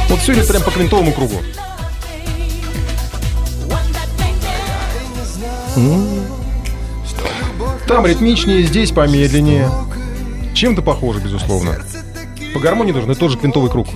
[0.09, 1.36] Вот все идет прям по квинтовому кругу.
[7.86, 9.68] Там ритмичнее, здесь помедленнее.
[10.54, 11.78] Чем-то похоже, безусловно.
[12.54, 13.88] По гармонии должен это тоже квинтовый круг.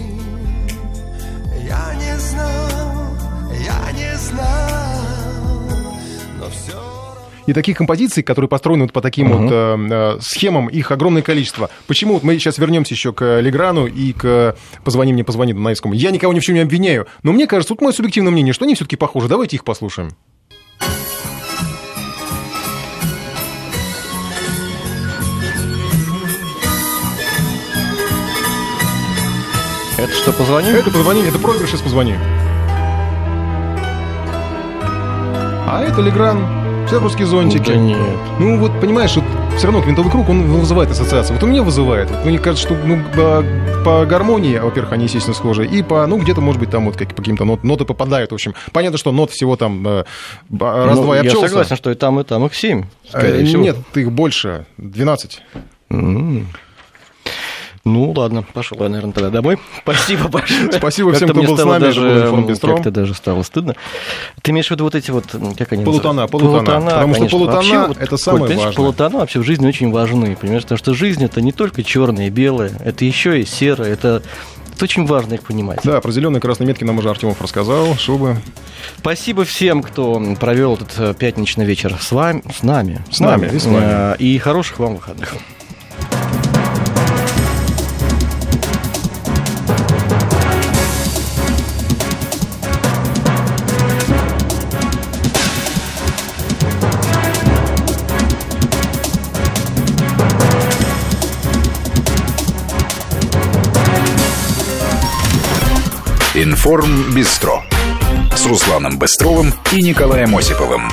[7.47, 9.77] И таких композиций, которые построены вот по таким uh-huh.
[9.77, 11.69] вот э, схемам, их огромное количество.
[11.87, 12.15] Почему?
[12.15, 15.93] Вот мы сейчас вернемся еще к Леграну и к «Позвони мне, позвони» Дунаевскому.
[15.95, 18.65] Я никого ни в чем не обвиняю, но мне кажется, вот мое субъективное мнение, что
[18.65, 19.29] они все-таки похожи.
[19.29, 20.13] Давайте их послушаем.
[29.97, 30.71] Это что, позвони?
[30.71, 32.17] Это позвони, это проигрыш из позвони.
[35.67, 37.71] А это Легран, все русские зонтики.
[37.71, 38.19] Да нет.
[38.41, 39.25] Ну вот, понимаешь, вот
[39.57, 41.33] все равно квинтовый круг, он вызывает ассоциации.
[41.33, 42.11] Вот у меня вызывает.
[42.11, 43.45] Вот, мне кажется, что ну, по,
[43.85, 47.09] по гармонии, во-первых, они, естественно, схожи, и по, ну, где-то, может быть, там вот как,
[47.15, 48.55] по каким-то нот, ноты попадают, в общем.
[48.73, 50.05] Понятно, что нот всего там э,
[50.51, 51.43] раз-два ну, и обчелся.
[51.43, 53.63] Я согласен, что и там, и там их семь, скорее э, всего.
[53.63, 55.41] Нет, их больше, 12.
[55.91, 56.45] Mm-hmm.
[57.85, 59.59] Ну, ладно, пошел я, наверное, тогда домой.
[59.83, 60.73] Спасибо большое.
[60.73, 61.81] Спасибо всем, кто был с нами.
[61.81, 63.75] Даже, как-то даже стало стыдно.
[64.41, 65.27] Ты имеешь в виду вот эти вот,
[65.59, 66.59] как они Полутона, полутона.
[66.65, 67.29] полутона потому конечно.
[67.29, 68.73] что полутона вообще, это самое Коль, важное.
[68.73, 72.31] полутона вообще в жизни очень важны, понимаешь, потому что жизнь это не только черное и
[72.31, 74.23] белое, это еще и серое, это
[74.75, 75.79] это очень важно их понимать.
[75.85, 77.95] Да, про зеленые красные метки нам уже Артемов рассказал.
[77.97, 78.39] Шубы.
[78.99, 83.01] Спасибо всем, кто провел этот э, пятничный вечер с вами, с нами.
[83.09, 83.85] С нами, и с вами.
[83.85, 85.35] Э, и хороших вам выходных.
[106.65, 107.63] Информ Бистро
[108.35, 110.89] с Русланом Быстровым и Николаем Осиповым.